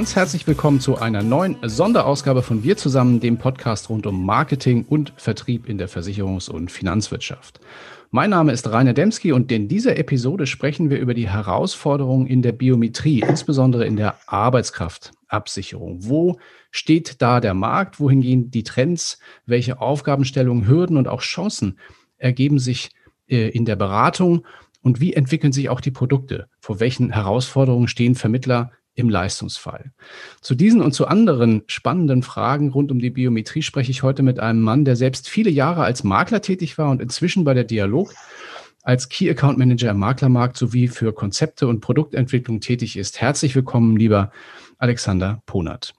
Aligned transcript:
ganz 0.00 0.16
herzlich 0.16 0.46
willkommen 0.46 0.80
zu 0.80 0.96
einer 0.96 1.22
neuen 1.22 1.58
Sonderausgabe 1.60 2.40
von 2.40 2.62
Wir 2.62 2.78
zusammen, 2.78 3.20
dem 3.20 3.36
Podcast 3.36 3.90
rund 3.90 4.06
um 4.06 4.24
Marketing 4.24 4.86
und 4.88 5.12
Vertrieb 5.18 5.68
in 5.68 5.76
der 5.76 5.90
Versicherungs- 5.90 6.48
und 6.48 6.72
Finanzwirtschaft. 6.72 7.60
Mein 8.10 8.30
Name 8.30 8.52
ist 8.52 8.66
Rainer 8.72 8.94
Demski 8.94 9.30
und 9.32 9.52
in 9.52 9.68
dieser 9.68 9.98
Episode 9.98 10.46
sprechen 10.46 10.88
wir 10.88 10.98
über 11.00 11.12
die 11.12 11.28
Herausforderungen 11.28 12.26
in 12.26 12.40
der 12.40 12.52
Biometrie, 12.52 13.20
insbesondere 13.20 13.84
in 13.84 13.96
der 13.96 14.16
Arbeitskraftabsicherung. 14.26 15.98
Wo 16.08 16.38
steht 16.70 17.20
da 17.20 17.40
der 17.40 17.52
Markt? 17.52 18.00
Wohin 18.00 18.22
gehen 18.22 18.50
die 18.50 18.64
Trends? 18.64 19.18
Welche 19.44 19.82
Aufgabenstellungen, 19.82 20.66
Hürden 20.66 20.96
und 20.96 21.08
auch 21.08 21.20
Chancen 21.20 21.78
ergeben 22.16 22.58
sich 22.58 22.88
äh, 23.28 23.50
in 23.50 23.66
der 23.66 23.76
Beratung? 23.76 24.46
Und 24.80 24.98
wie 24.98 25.12
entwickeln 25.12 25.52
sich 25.52 25.68
auch 25.68 25.82
die 25.82 25.90
Produkte? 25.90 26.48
Vor 26.58 26.80
welchen 26.80 27.10
Herausforderungen 27.10 27.86
stehen 27.86 28.14
Vermittler 28.14 28.70
im 28.94 29.08
Leistungsfall? 29.08 29.92
Zu 30.40 30.54
diesen 30.54 30.80
und 30.80 30.92
zu 30.92 31.06
anderen 31.06 31.62
spannenden 31.66 32.22
Fragen 32.22 32.70
rund 32.70 32.90
um 32.90 32.98
die 32.98 33.10
Biometrie 33.10 33.62
spreche 33.62 33.90
ich 33.90 34.02
heute 34.02 34.22
mit 34.22 34.40
einem 34.40 34.60
Mann, 34.60 34.84
der 34.84 34.96
selbst 34.96 35.28
viele 35.28 35.50
Jahre 35.50 35.84
als 35.84 36.04
Makler 36.04 36.42
tätig 36.42 36.78
war 36.78 36.90
und 36.90 37.00
inzwischen 37.00 37.44
bei 37.44 37.54
der 37.54 37.64
Dialog 37.64 38.12
als 38.82 39.08
Key 39.08 39.30
Account 39.30 39.58
Manager 39.58 39.90
im 39.90 39.98
Maklermarkt 39.98 40.56
sowie 40.56 40.88
für 40.88 41.12
Konzepte 41.12 41.66
und 41.66 41.80
Produktentwicklung 41.80 42.60
tätig 42.60 42.96
ist. 42.96 43.20
Herzlich 43.20 43.54
willkommen, 43.54 43.96
lieber 43.96 44.30
Alexander 44.78 45.42
Ponert. 45.46 45.94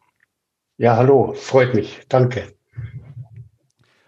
Ja, 0.77 0.97
hallo, 0.97 1.33
freut 1.33 1.75
mich. 1.75 2.01
Danke. 2.09 2.55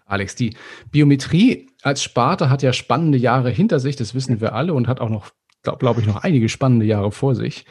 Alex, 0.06 0.34
die 0.34 0.56
Biometrie 0.90 1.68
als 1.82 2.02
Sparte 2.02 2.50
hat 2.50 2.62
ja 2.62 2.72
spannende 2.72 3.18
Jahre 3.18 3.50
hinter 3.50 3.78
sich, 3.78 3.96
das 3.96 4.14
wissen 4.14 4.40
wir 4.40 4.54
alle 4.54 4.74
und 4.74 4.88
hat 4.88 5.00
auch 5.00 5.08
noch, 5.08 5.30
glaube 5.64 5.78
glaub 5.78 5.98
ich, 5.98 6.06
noch 6.06 6.22
einige 6.22 6.48
spannende 6.48 6.86
Jahre 6.86 7.10
vor 7.10 7.34
sich. 7.34 7.64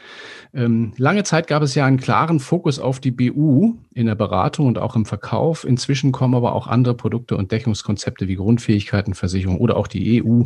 Ähm, 0.52 0.92
lange 0.98 1.24
Zeit 1.24 1.46
gab 1.46 1.62
es 1.62 1.74
ja 1.74 1.86
einen 1.86 1.98
klaren 1.98 2.40
Fokus 2.40 2.78
auf 2.78 3.00
die 3.00 3.10
BU 3.10 3.76
in 3.94 4.06
der 4.06 4.14
Beratung 4.14 4.66
und 4.66 4.78
auch 4.78 4.96
im 4.96 5.06
Verkauf. 5.06 5.64
Inzwischen 5.64 6.12
kommen 6.12 6.34
aber 6.34 6.54
auch 6.54 6.66
andere 6.66 6.94
Produkte 6.94 7.36
und 7.36 7.50
Deckungskonzepte 7.50 8.28
wie 8.28 8.34
Grundfähigkeitenversicherung 8.34 9.58
oder 9.58 9.76
auch 9.76 9.86
die 9.86 10.22
EU 10.22 10.42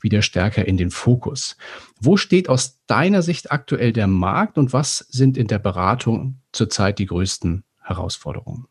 wieder 0.00 0.22
stärker 0.22 0.66
in 0.66 0.76
den 0.76 0.90
Fokus. 0.90 1.56
Wo 2.00 2.16
steht 2.16 2.48
aus 2.48 2.80
deiner 2.86 3.22
Sicht 3.22 3.52
aktuell 3.52 3.92
der 3.92 4.06
Markt 4.06 4.58
und 4.58 4.72
was 4.72 4.98
sind 4.98 5.36
in 5.36 5.46
der 5.46 5.58
Beratung 5.58 6.40
zurzeit 6.52 6.98
die 6.98 7.06
größten 7.06 7.62
Herausforderungen? 7.82 8.66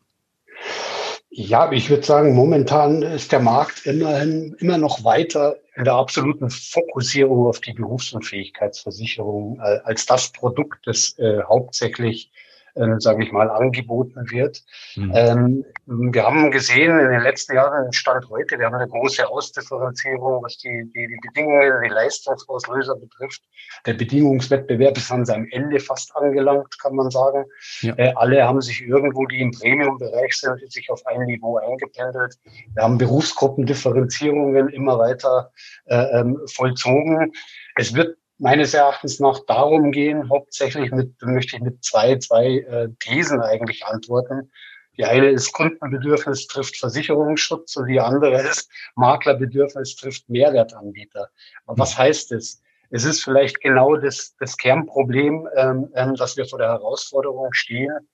Ja, 1.38 1.70
ich 1.70 1.90
würde 1.90 2.02
sagen, 2.02 2.34
momentan 2.34 3.02
ist 3.02 3.30
der 3.30 3.40
Markt 3.40 3.84
immerhin 3.84 4.56
immer 4.58 4.78
noch 4.78 5.04
weiter 5.04 5.58
in 5.74 5.84
der 5.84 5.92
absoluten 5.92 6.48
Fokussierung 6.48 7.46
auf 7.46 7.60
die 7.60 7.74
Berufsunfähigkeitsversicherung 7.74 9.60
äh, 9.60 9.80
als 9.84 10.06
das 10.06 10.32
Produkt, 10.32 10.86
das 10.86 11.18
äh, 11.18 11.42
hauptsächlich 11.42 12.32
äh, 12.76 13.00
sage 13.00 13.24
ich 13.24 13.32
mal, 13.32 13.50
angeboten 13.50 14.30
wird. 14.30 14.62
Mhm. 14.96 15.12
Ähm, 15.14 15.64
wir 15.86 16.22
haben 16.22 16.50
gesehen 16.50 16.98
in 16.98 17.10
den 17.10 17.22
letzten 17.22 17.54
Jahren, 17.54 17.92
Stand 17.92 18.28
heute, 18.28 18.58
wir 18.58 18.66
haben 18.66 18.74
eine 18.74 18.88
große 18.88 19.26
Ausdifferenzierung, 19.28 20.42
was 20.42 20.58
die, 20.58 20.90
die, 20.94 21.06
die 21.06 21.18
Bedingungen, 21.22 21.82
die 21.82 21.88
Leistungsauslöser 21.88 22.96
betrifft. 22.96 23.42
Der 23.86 23.94
Bedingungswettbewerb 23.94 24.96
ist 24.96 25.10
an 25.10 25.24
seinem 25.24 25.48
Ende 25.50 25.80
fast 25.80 26.14
angelangt, 26.16 26.78
kann 26.80 26.94
man 26.94 27.10
sagen. 27.10 27.44
Ja. 27.80 27.94
Äh, 27.96 28.12
alle 28.16 28.44
haben 28.44 28.60
sich 28.60 28.82
irgendwo, 28.82 29.26
die 29.26 29.40
im 29.40 29.52
Premium-Bereich 29.52 30.36
sind, 30.36 30.70
sich 30.70 30.90
auf 30.90 31.04
ein 31.06 31.22
Niveau 31.22 31.56
eingependelt. 31.56 32.36
Wir 32.74 32.82
haben 32.82 32.98
Berufsgruppendifferenzierungen 32.98 34.68
immer 34.68 34.98
weiter 34.98 35.50
äh, 35.86 36.20
ähm, 36.20 36.38
vollzogen. 36.46 37.32
Es 37.76 37.94
wird 37.94 38.16
meines 38.38 38.74
Erachtens 38.74 39.20
nach 39.20 39.40
darum 39.46 39.92
gehen, 39.92 40.28
hauptsächlich 40.28 40.90
mit, 40.90 41.14
möchte 41.22 41.56
ich 41.56 41.62
mit 41.62 41.84
zwei, 41.84 42.16
zwei 42.18 42.58
äh, 42.58 42.88
Thesen 43.00 43.40
eigentlich 43.40 43.84
antworten. 43.86 44.50
Die 44.98 45.04
eine 45.04 45.28
ist 45.28 45.52
Kundenbedürfnis 45.52 46.46
trifft 46.46 46.76
Versicherungsschutz 46.76 47.76
und 47.76 47.86
die 47.86 48.00
andere 48.00 48.40
ist 48.42 48.70
Maklerbedürfnis 48.94 49.96
trifft 49.96 50.28
Mehrwertanbieter. 50.28 51.28
Aber 51.66 51.78
was 51.78 51.98
heißt 51.98 52.32
es? 52.32 52.62
Es 52.90 53.04
ist 53.04 53.24
vielleicht 53.24 53.60
genau 53.60 53.96
das, 53.96 54.34
das 54.38 54.56
Kernproblem, 54.56 55.48
ähm, 55.56 55.90
ähm, 55.94 56.14
dass 56.14 56.36
wir 56.36 56.46
vor 56.46 56.58
der 56.58 56.68
Herausforderung 56.68 57.52
stehen, 57.52 58.08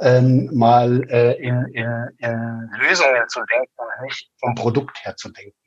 ähm, 0.00 0.50
mal 0.52 1.08
äh, 1.08 1.34
in, 1.40 1.64
in, 1.68 2.08
in 2.18 2.70
Lösungen 2.80 3.28
zu 3.28 3.40
denken 3.44 4.04
nicht 4.04 4.28
vom 4.40 4.54
Produkt 4.56 5.04
her 5.04 5.16
zu 5.16 5.30
denken 5.30 5.65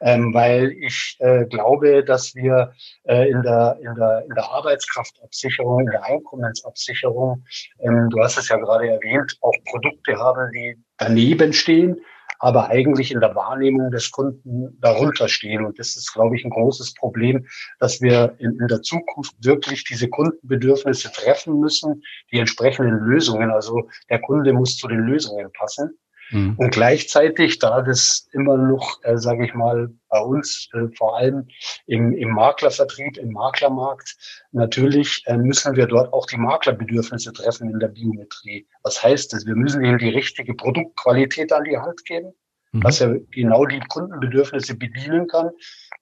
ähm, 0.00 0.32
weil 0.34 0.72
ich 0.72 1.16
äh, 1.20 1.44
glaube, 1.46 2.04
dass 2.04 2.34
wir 2.34 2.72
äh, 3.04 3.28
in, 3.28 3.42
der, 3.42 3.78
in, 3.80 3.94
der, 3.94 4.24
in 4.28 4.34
der 4.34 4.44
Arbeitskraftabsicherung, 4.50 5.80
in 5.80 5.90
der 5.90 6.04
Einkommensabsicherung, 6.04 7.44
ähm, 7.80 8.08
du 8.10 8.20
hast 8.20 8.38
es 8.38 8.48
ja 8.48 8.56
gerade 8.56 8.88
erwähnt, 8.88 9.36
auch 9.40 9.54
Produkte 9.70 10.16
haben, 10.16 10.50
die 10.52 10.76
daneben 10.98 11.52
stehen, 11.52 12.00
aber 12.38 12.68
eigentlich 12.68 13.10
in 13.10 13.20
der 13.20 13.34
Wahrnehmung 13.34 13.90
des 13.90 14.10
Kunden 14.10 14.78
darunter 14.80 15.28
stehen. 15.28 15.64
Und 15.64 15.78
das 15.78 15.96
ist, 15.96 16.12
glaube 16.12 16.36
ich, 16.36 16.44
ein 16.44 16.50
großes 16.50 16.94
Problem, 16.94 17.46
dass 17.80 18.00
wir 18.00 18.36
in, 18.38 18.58
in 18.60 18.68
der 18.68 18.82
Zukunft 18.82 19.34
wirklich 19.44 19.84
diese 19.84 20.08
Kundenbedürfnisse 20.08 21.10
treffen 21.12 21.58
müssen, 21.58 22.02
die 22.30 22.38
entsprechenden 22.38 22.98
Lösungen. 23.00 23.50
Also 23.50 23.88
der 24.08 24.20
Kunde 24.20 24.52
muss 24.52 24.76
zu 24.76 24.86
den 24.88 25.00
Lösungen 25.00 25.50
passen. 25.52 25.98
Mhm. 26.30 26.54
Und 26.56 26.70
gleichzeitig, 26.70 27.58
da 27.58 27.82
das 27.82 28.28
immer 28.32 28.56
noch, 28.56 29.00
äh, 29.02 29.16
sage 29.16 29.44
ich 29.44 29.54
mal, 29.54 29.90
bei 30.08 30.20
uns 30.20 30.68
äh, 30.74 30.88
vor 30.96 31.16
allem 31.16 31.48
im, 31.86 32.12
im 32.12 32.30
Maklervertrieb, 32.30 33.16
im 33.16 33.32
Maklermarkt, 33.32 34.16
natürlich 34.52 35.22
äh, 35.26 35.36
müssen 35.36 35.76
wir 35.76 35.86
dort 35.86 36.12
auch 36.12 36.26
die 36.26 36.36
Maklerbedürfnisse 36.36 37.32
treffen 37.32 37.70
in 37.70 37.78
der 37.78 37.88
Biometrie. 37.88 38.66
Was 38.82 39.02
heißt 39.02 39.32
das? 39.32 39.46
Wir 39.46 39.54
müssen 39.54 39.84
ihnen 39.84 39.98
die 39.98 40.10
richtige 40.10 40.54
Produktqualität 40.54 41.52
an 41.52 41.64
die 41.64 41.78
Hand 41.78 42.04
geben, 42.04 42.32
mhm. 42.72 42.80
dass 42.82 43.00
er 43.00 43.18
genau 43.30 43.64
die 43.64 43.80
Kundenbedürfnisse 43.88 44.76
bedienen 44.76 45.26
kann. 45.28 45.50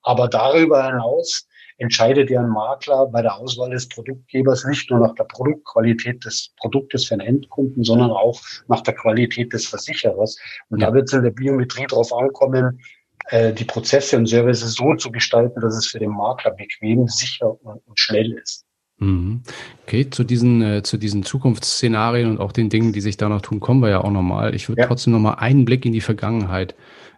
Aber 0.03 0.28
darüber 0.28 0.84
hinaus 0.84 1.47
entscheidet 1.78 2.31
ja 2.31 2.41
ein 2.41 2.48
Makler 2.48 3.06
bei 3.06 3.22
der 3.22 3.37
Auswahl 3.37 3.70
des 3.70 3.88
Produktgebers 3.88 4.64
nicht 4.64 4.91
nur 4.91 5.00
nach 5.00 5.14
der 5.14 5.25
Produktqualität 5.25 6.25
des 6.25 6.53
Produktes 6.56 7.06
für 7.06 7.16
den 7.16 7.26
Endkunden, 7.26 7.84
sondern 7.84 8.10
auch 8.10 8.41
nach 8.69 8.81
der 8.81 8.94
Qualität 8.94 9.53
des 9.53 9.66
Versicherers. 9.66 10.38
Und 10.69 10.81
ja. 10.81 10.88
da 10.88 10.94
wird 10.94 11.09
es 11.09 11.12
in 11.12 11.22
der 11.22 11.31
Biometrie 11.31 11.87
darauf 11.87 12.12
ankommen, 12.12 12.81
äh, 13.28 13.53
die 13.53 13.64
Prozesse 13.64 14.16
und 14.16 14.26
Services 14.26 14.75
so 14.75 14.94
zu 14.94 15.10
gestalten, 15.10 15.60
dass 15.60 15.76
es 15.76 15.87
für 15.87 15.98
den 15.98 16.10
Makler 16.10 16.53
bequem, 16.53 17.09
sicher 17.09 17.56
und, 17.62 17.81
schnell 17.94 18.32
ist. 18.32 18.64
Mhm. 18.98 19.43
Okay, 19.82 20.08
zu 20.08 20.25
diesen, 20.25 20.62
äh, 20.62 20.82
zu 20.82 20.97
diesen 20.97 21.22
Zukunftsszenarien 21.22 22.31
und 22.31 22.41
auch 22.41 22.53
den 22.53 22.70
Dingen, 22.70 22.93
die 22.93 23.03
sich 23.03 23.16
da 23.16 23.28
noch 23.28 23.43
tun, 23.43 23.60
kommen 23.60 23.82
wir 23.82 23.91
ja 23.91 24.03
auch 24.03 24.10
nochmal. 24.10 24.54
Ich 24.54 24.69
würde 24.69 24.82
ja. 24.82 24.87
trotzdem 24.87 25.12
nochmal 25.12 25.37
einen 25.38 25.64
Blick 25.66 25.84
in 25.84 25.93
die 25.93 26.00
Vergangenheit 26.00 26.75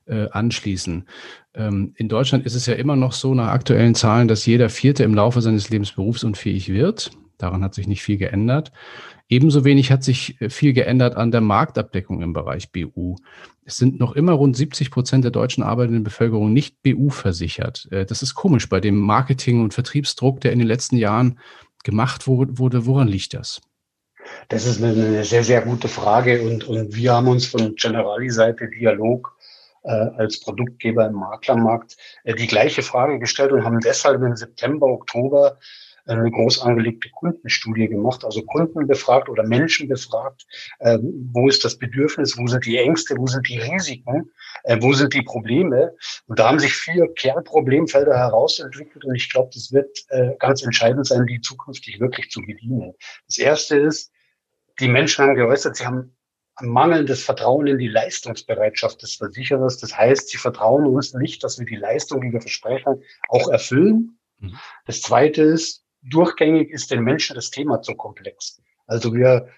äh, 0.08 0.28
anschließen. 0.30 1.08
Ähm, 1.54 1.92
in 1.96 2.08
Deutschland 2.08 2.46
ist 2.46 2.54
es 2.54 2.66
ja 2.66 2.74
immer 2.74 2.96
noch 2.96 3.12
so 3.12 3.34
nach 3.34 3.48
aktuellen 3.48 3.94
Zahlen, 3.94 4.28
dass 4.28 4.46
jeder 4.46 4.68
Vierte 4.68 5.04
im 5.04 5.14
Laufe 5.14 5.40
seines 5.40 5.70
Lebens 5.70 5.92
berufsunfähig 5.92 6.68
wird. 6.68 7.10
Daran 7.38 7.62
hat 7.62 7.74
sich 7.74 7.86
nicht 7.86 8.02
viel 8.02 8.16
geändert. 8.16 8.72
Ebenso 9.28 9.64
wenig 9.64 9.92
hat 9.92 10.02
sich 10.02 10.40
äh, 10.40 10.50
viel 10.50 10.72
geändert 10.72 11.16
an 11.16 11.30
der 11.30 11.40
Marktabdeckung 11.40 12.22
im 12.22 12.32
Bereich 12.32 12.72
BU. 12.72 13.16
Es 13.64 13.76
sind 13.76 14.00
noch 14.00 14.12
immer 14.12 14.32
rund 14.32 14.56
70 14.56 14.90
Prozent 14.90 15.24
der 15.24 15.30
deutschen 15.30 15.62
arbeitenden 15.62 16.02
Bevölkerung 16.02 16.52
nicht 16.52 16.82
BU 16.82 17.10
versichert. 17.10 17.86
Äh, 17.90 18.06
das 18.06 18.22
ist 18.22 18.34
komisch 18.34 18.68
bei 18.68 18.80
dem 18.80 18.98
Marketing- 18.98 19.62
und 19.62 19.74
Vertriebsdruck, 19.74 20.40
der 20.40 20.52
in 20.52 20.58
den 20.58 20.68
letzten 20.68 20.96
Jahren 20.96 21.38
gemacht 21.84 22.26
wurde. 22.26 22.86
Woran 22.86 23.08
liegt 23.08 23.34
das? 23.34 23.60
Das 24.48 24.66
ist 24.66 24.82
eine 24.82 25.24
sehr, 25.24 25.44
sehr 25.44 25.62
gute 25.62 25.88
Frage 25.88 26.42
und, 26.42 26.64
und 26.64 26.94
wir 26.94 27.12
haben 27.12 27.28
uns 27.28 27.46
von 27.46 27.74
Generali-Seite 27.74 28.68
Dialog 28.68 29.37
äh, 29.88 30.10
als 30.18 30.40
Produktgeber 30.40 31.06
im 31.06 31.14
Maklermarkt 31.14 31.96
äh, 32.24 32.34
die 32.34 32.46
gleiche 32.46 32.82
Frage 32.82 33.18
gestellt 33.18 33.52
und 33.52 33.64
haben 33.64 33.80
deshalb 33.80 34.22
im 34.22 34.36
September, 34.36 34.86
Oktober 34.86 35.58
äh, 36.06 36.12
eine 36.12 36.30
groß 36.30 36.60
angelegte 36.62 37.08
Kundenstudie 37.10 37.88
gemacht, 37.88 38.24
also 38.24 38.42
Kunden 38.42 38.86
befragt 38.86 39.28
oder 39.30 39.44
Menschen 39.44 39.88
befragt, 39.88 40.46
äh, 40.80 40.98
wo 41.32 41.48
ist 41.48 41.64
das 41.64 41.78
Bedürfnis, 41.78 42.36
wo 42.36 42.46
sind 42.46 42.66
die 42.66 42.76
Ängste, 42.76 43.16
wo 43.16 43.26
sind 43.26 43.48
die 43.48 43.58
Risiken, 43.58 44.30
äh, 44.64 44.76
wo 44.80 44.92
sind 44.92 45.14
die 45.14 45.22
Probleme. 45.22 45.94
Und 46.26 46.38
da 46.38 46.48
haben 46.48 46.58
sich 46.58 46.74
vier 46.74 47.08
Kernproblemfelder 47.14 48.16
herausentwickelt 48.16 49.06
und 49.06 49.14
ich 49.14 49.30
glaube, 49.30 49.50
das 49.54 49.72
wird 49.72 50.04
äh, 50.10 50.36
ganz 50.38 50.62
entscheidend 50.62 51.06
sein, 51.06 51.26
die 51.26 51.40
zukünftig 51.40 51.98
wirklich 51.98 52.30
zu 52.30 52.42
bedienen. 52.42 52.92
Das 53.26 53.38
erste 53.38 53.78
ist, 53.78 54.12
die 54.80 54.88
Menschen 54.88 55.24
haben 55.24 55.34
geäußert, 55.34 55.76
sie 55.76 55.86
haben 55.86 56.17
mangelndes 56.60 57.24
Vertrauen 57.24 57.66
in 57.66 57.78
die 57.78 57.88
Leistungsbereitschaft 57.88 59.02
des 59.02 59.16
Versicherers. 59.16 59.78
Das 59.78 59.96
heißt, 59.96 60.28
sie 60.28 60.38
vertrauen 60.38 60.86
uns 60.86 61.14
nicht, 61.14 61.44
dass 61.44 61.58
wir 61.58 61.66
die 61.66 61.76
Leistung, 61.76 62.20
die 62.20 62.32
wir 62.32 62.40
versprechen, 62.40 63.02
auch 63.28 63.48
erfüllen. 63.48 64.18
Mhm. 64.38 64.58
Das 64.86 65.02
Zweite 65.02 65.42
ist, 65.42 65.84
durchgängig 66.02 66.70
ist 66.70 66.90
den 66.90 67.02
Menschen 67.02 67.34
das 67.34 67.50
Thema 67.50 67.82
zu 67.82 67.94
komplex. 67.94 68.60
Also 68.86 69.14
wir 69.14 69.48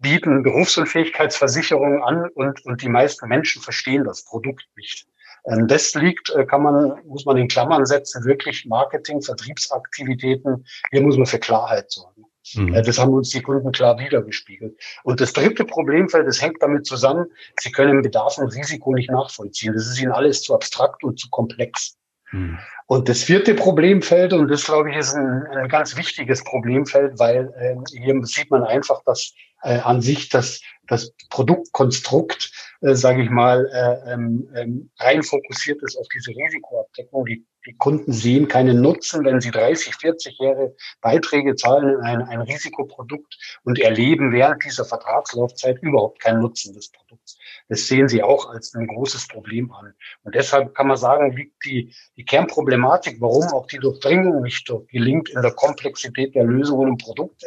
bieten 0.00 0.42
Berufsunfähigkeitsversicherungen 0.42 2.02
an 2.02 2.28
und, 2.30 2.64
und 2.64 2.82
die 2.82 2.88
meisten 2.88 3.28
Menschen 3.28 3.62
verstehen 3.62 4.04
das 4.04 4.24
Produkt 4.24 4.68
nicht. 4.76 5.06
Ähm, 5.46 5.66
das 5.66 5.94
liegt, 5.94 6.30
äh, 6.30 6.44
kann 6.44 6.62
man, 6.62 7.00
muss 7.06 7.24
man 7.24 7.36
in 7.36 7.48
Klammern 7.48 7.86
setzen, 7.86 8.24
wirklich 8.24 8.64
Marketing, 8.66 9.22
Vertriebsaktivitäten. 9.22 10.66
Hier 10.90 11.02
muss 11.02 11.16
man 11.16 11.26
für 11.26 11.38
Klarheit 11.38 11.90
sorgen. 11.90 12.24
Mhm. 12.54 12.72
Das 12.72 12.98
haben 12.98 13.12
uns 13.12 13.30
die 13.30 13.42
Kunden 13.42 13.72
klar 13.72 13.98
wiedergespiegelt. 13.98 14.78
Und 15.04 15.20
das 15.20 15.32
dritte 15.32 15.64
Problemfeld, 15.64 16.26
das 16.26 16.40
hängt 16.40 16.62
damit 16.62 16.86
zusammen, 16.86 17.26
sie 17.60 17.72
können 17.72 18.02
Bedarf 18.02 18.38
und 18.38 18.54
Risiko 18.54 18.94
nicht 18.94 19.10
nachvollziehen. 19.10 19.74
Das 19.74 19.86
ist 19.86 20.00
ihnen 20.00 20.12
alles 20.12 20.42
zu 20.42 20.54
abstrakt 20.54 21.04
und 21.04 21.18
zu 21.18 21.28
komplex. 21.30 21.96
Mhm. 22.32 22.58
Und 22.86 23.08
das 23.08 23.22
vierte 23.22 23.54
Problemfeld, 23.54 24.32
und 24.32 24.48
das 24.48 24.64
glaube 24.64 24.90
ich 24.90 24.96
ist 24.96 25.14
ein, 25.14 25.46
ein 25.54 25.68
ganz 25.68 25.96
wichtiges 25.96 26.42
Problemfeld, 26.44 27.18
weil 27.18 27.52
äh, 27.58 27.76
hier 27.98 28.18
sieht 28.24 28.50
man 28.50 28.64
einfach, 28.64 29.02
dass 29.04 29.34
äh, 29.62 29.78
an 29.78 30.00
sich 30.00 30.28
das, 30.28 30.60
das 30.86 31.12
Produktkonstrukt, 31.30 32.52
äh, 32.80 32.94
sage 32.94 33.22
ich 33.22 33.30
mal, 33.30 33.66
äh, 33.66 34.12
ähm, 34.12 34.48
ähm, 34.54 34.90
rein 34.98 35.22
fokussiert 35.22 35.82
ist 35.82 35.96
auf 35.96 36.06
diese 36.14 36.30
Risikoabdeckung. 36.30 37.26
Die, 37.26 37.44
die 37.66 37.74
Kunden 37.76 38.12
sehen 38.12 38.48
keinen 38.48 38.80
Nutzen, 38.80 39.24
wenn 39.24 39.40
sie 39.40 39.50
30, 39.50 39.94
40 39.96 40.38
Jahre 40.38 40.74
Beiträge 41.00 41.56
zahlen 41.56 41.88
in 41.90 42.00
ein, 42.00 42.22
ein 42.22 42.40
Risikoprodukt 42.40 43.36
und 43.64 43.78
erleben 43.78 44.32
während 44.32 44.64
dieser 44.64 44.84
Vertragslaufzeit 44.84 45.78
überhaupt 45.82 46.20
keinen 46.20 46.40
Nutzen 46.40 46.74
des 46.74 46.90
Produkts. 46.90 47.36
Das 47.68 47.86
sehen 47.86 48.08
sie 48.08 48.22
auch 48.22 48.48
als 48.48 48.74
ein 48.74 48.86
großes 48.86 49.28
Problem 49.28 49.72
an. 49.72 49.92
Und 50.22 50.34
deshalb 50.34 50.74
kann 50.74 50.86
man 50.86 50.96
sagen, 50.96 51.36
liegt 51.36 51.64
die, 51.64 51.94
die 52.16 52.24
Kernproblematik, 52.24 53.20
warum 53.20 53.48
auch 53.48 53.66
die 53.66 53.78
Durchdringung 53.78 54.42
nicht 54.42 54.72
gelingt 54.88 55.28
in 55.28 55.42
der 55.42 55.52
Komplexität 55.52 56.34
der 56.34 56.44
Lösungen 56.44 56.90
und 56.90 57.02
Produkte, 57.02 57.46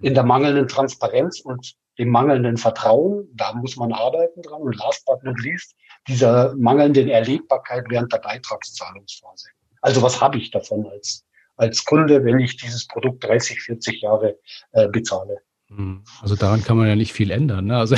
in 0.00 0.14
der 0.14 0.24
mangelnden 0.24 0.68
Transparenz 0.68 1.40
und 1.40 1.74
dem 1.98 2.10
mangelnden 2.10 2.56
Vertrauen. 2.56 3.28
Da 3.34 3.52
muss 3.54 3.76
man 3.76 3.92
arbeiten 3.92 4.42
dran. 4.42 4.62
Und 4.62 4.76
last 4.76 5.04
but 5.06 5.22
not 5.24 5.40
least, 5.40 5.74
dieser 6.08 6.54
mangelnden 6.56 7.08
Erlebbarkeit 7.08 7.84
während 7.88 8.12
der 8.12 8.18
Beitragszahlungsphase. 8.18 9.48
Also 9.80 10.02
was 10.02 10.20
habe 10.20 10.38
ich 10.38 10.50
davon 10.50 10.86
als, 10.86 11.24
als 11.56 11.84
Kunde, 11.84 12.24
wenn 12.24 12.38
ich 12.40 12.56
dieses 12.56 12.86
Produkt 12.86 13.24
30, 13.24 13.60
40 13.60 14.02
Jahre 14.02 14.38
äh, 14.72 14.88
bezahle? 14.88 15.38
Hm. 15.68 16.02
Also 16.22 16.36
daran 16.36 16.62
kann 16.62 16.76
man 16.76 16.86
ja 16.86 16.94
nicht 16.94 17.12
viel 17.12 17.32
ändern. 17.32 17.66
Ne? 17.66 17.76
Also, 17.76 17.96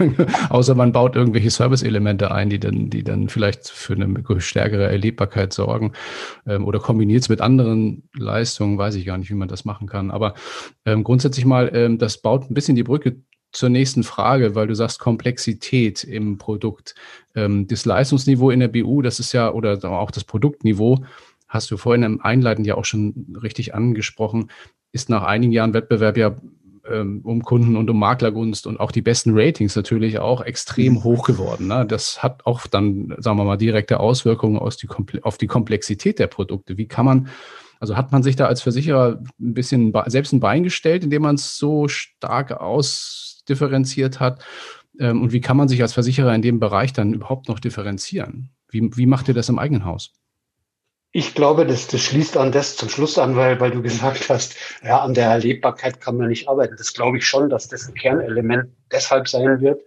außer 0.48 0.74
man 0.74 0.92
baut 0.92 1.16
irgendwelche 1.16 1.50
Service-Elemente 1.50 2.30
ein, 2.30 2.48
die 2.48 2.58
dann, 2.58 2.88
die 2.88 3.04
dann 3.04 3.28
vielleicht 3.28 3.68
für 3.68 3.92
eine 3.92 4.40
stärkere 4.40 4.88
Erlebbarkeit 4.88 5.52
sorgen 5.52 5.92
ähm, 6.46 6.64
oder 6.64 6.78
kombiniert 6.78 7.22
es 7.22 7.28
mit 7.28 7.42
anderen 7.42 8.08
Leistungen, 8.16 8.78
weiß 8.78 8.94
ich 8.94 9.04
gar 9.04 9.18
nicht, 9.18 9.30
wie 9.30 9.34
man 9.34 9.48
das 9.48 9.66
machen 9.66 9.86
kann. 9.86 10.10
Aber 10.10 10.34
ähm, 10.86 11.04
grundsätzlich 11.04 11.44
mal, 11.44 11.70
ähm, 11.74 11.98
das 11.98 12.22
baut 12.22 12.50
ein 12.50 12.54
bisschen 12.54 12.74
die 12.74 12.84
Brücke 12.84 13.16
zur 13.52 13.68
nächsten 13.68 14.02
Frage, 14.02 14.54
weil 14.54 14.68
du 14.68 14.74
sagst 14.74 14.98
Komplexität 14.98 16.04
im 16.04 16.38
Produkt. 16.38 16.94
Ähm, 17.34 17.66
das 17.66 17.84
Leistungsniveau 17.84 18.50
in 18.50 18.60
der 18.60 18.68
BU, 18.68 19.02
das 19.02 19.20
ist 19.20 19.32
ja, 19.32 19.52
oder 19.52 19.84
auch 19.84 20.10
das 20.10 20.24
Produktniveau, 20.24 21.04
hast 21.48 21.70
du 21.70 21.76
vorhin 21.76 22.04
im 22.04 22.20
Einleiten 22.22 22.64
ja 22.64 22.76
auch 22.76 22.84
schon 22.86 23.36
richtig 23.42 23.74
angesprochen, 23.74 24.50
ist 24.92 25.10
nach 25.10 25.24
einigen 25.24 25.52
Jahren 25.52 25.74
Wettbewerb 25.74 26.16
ja 26.16 26.36
ähm, 26.88 27.20
um 27.24 27.42
Kunden 27.42 27.76
und 27.76 27.90
um 27.90 27.98
Maklergunst 27.98 28.66
und 28.66 28.80
auch 28.80 28.92
die 28.92 29.02
besten 29.02 29.30
Ratings 29.34 29.76
natürlich 29.76 30.18
auch 30.18 30.40
extrem 30.42 30.94
mhm. 30.94 31.04
hoch 31.04 31.24
geworden. 31.24 31.66
Ne? 31.68 31.86
Das 31.86 32.22
hat 32.22 32.46
auch 32.46 32.66
dann, 32.66 33.14
sagen 33.18 33.36
wir 33.36 33.44
mal, 33.44 33.56
direkte 33.56 34.00
Auswirkungen 34.00 34.58
aus 34.58 34.76
die, 34.76 34.88
auf 35.22 35.38
die 35.38 35.46
Komplexität 35.46 36.18
der 36.18 36.26
Produkte. 36.26 36.76
Wie 36.76 36.86
kann 36.86 37.04
man, 37.04 37.28
also 37.78 37.96
hat 37.96 38.12
man 38.12 38.22
sich 38.22 38.36
da 38.36 38.46
als 38.46 38.62
Versicherer 38.62 39.22
ein 39.40 39.54
bisschen 39.54 39.92
selbst 40.06 40.32
ein 40.32 40.40
Bein 40.40 40.62
gestellt, 40.62 41.04
indem 41.04 41.22
man 41.22 41.34
es 41.36 41.56
so 41.56 41.88
stark 41.88 42.52
ausdifferenziert 42.52 44.20
hat? 44.20 44.42
Ähm, 44.98 45.22
und 45.22 45.32
wie 45.32 45.40
kann 45.40 45.56
man 45.56 45.68
sich 45.68 45.82
als 45.82 45.92
Versicherer 45.92 46.34
in 46.34 46.42
dem 46.42 46.60
Bereich 46.60 46.92
dann 46.92 47.14
überhaupt 47.14 47.48
noch 47.48 47.60
differenzieren? 47.60 48.50
Wie, 48.68 48.90
wie 48.96 49.06
macht 49.06 49.28
ihr 49.28 49.34
das 49.34 49.48
im 49.48 49.58
eigenen 49.58 49.84
Haus? 49.84 50.12
Ich 51.12 51.34
glaube, 51.34 51.66
das, 51.66 51.88
das 51.88 52.02
schließt 52.02 52.36
an 52.36 52.52
das 52.52 52.76
zum 52.76 52.88
Schluss 52.88 53.18
an, 53.18 53.34
weil, 53.34 53.58
weil 53.58 53.72
du 53.72 53.82
gesagt 53.82 54.28
hast, 54.28 54.54
ja, 54.84 55.00
an 55.00 55.12
der 55.12 55.26
Erlebbarkeit 55.26 56.00
kann 56.00 56.16
man 56.16 56.28
nicht 56.28 56.48
arbeiten. 56.48 56.76
Das 56.76 56.94
glaube 56.94 57.18
ich 57.18 57.26
schon, 57.26 57.50
dass 57.50 57.66
das 57.66 57.88
ein 57.88 57.94
Kernelement 57.94 58.70
deshalb 58.92 59.28
sein 59.28 59.60
wird, 59.60 59.82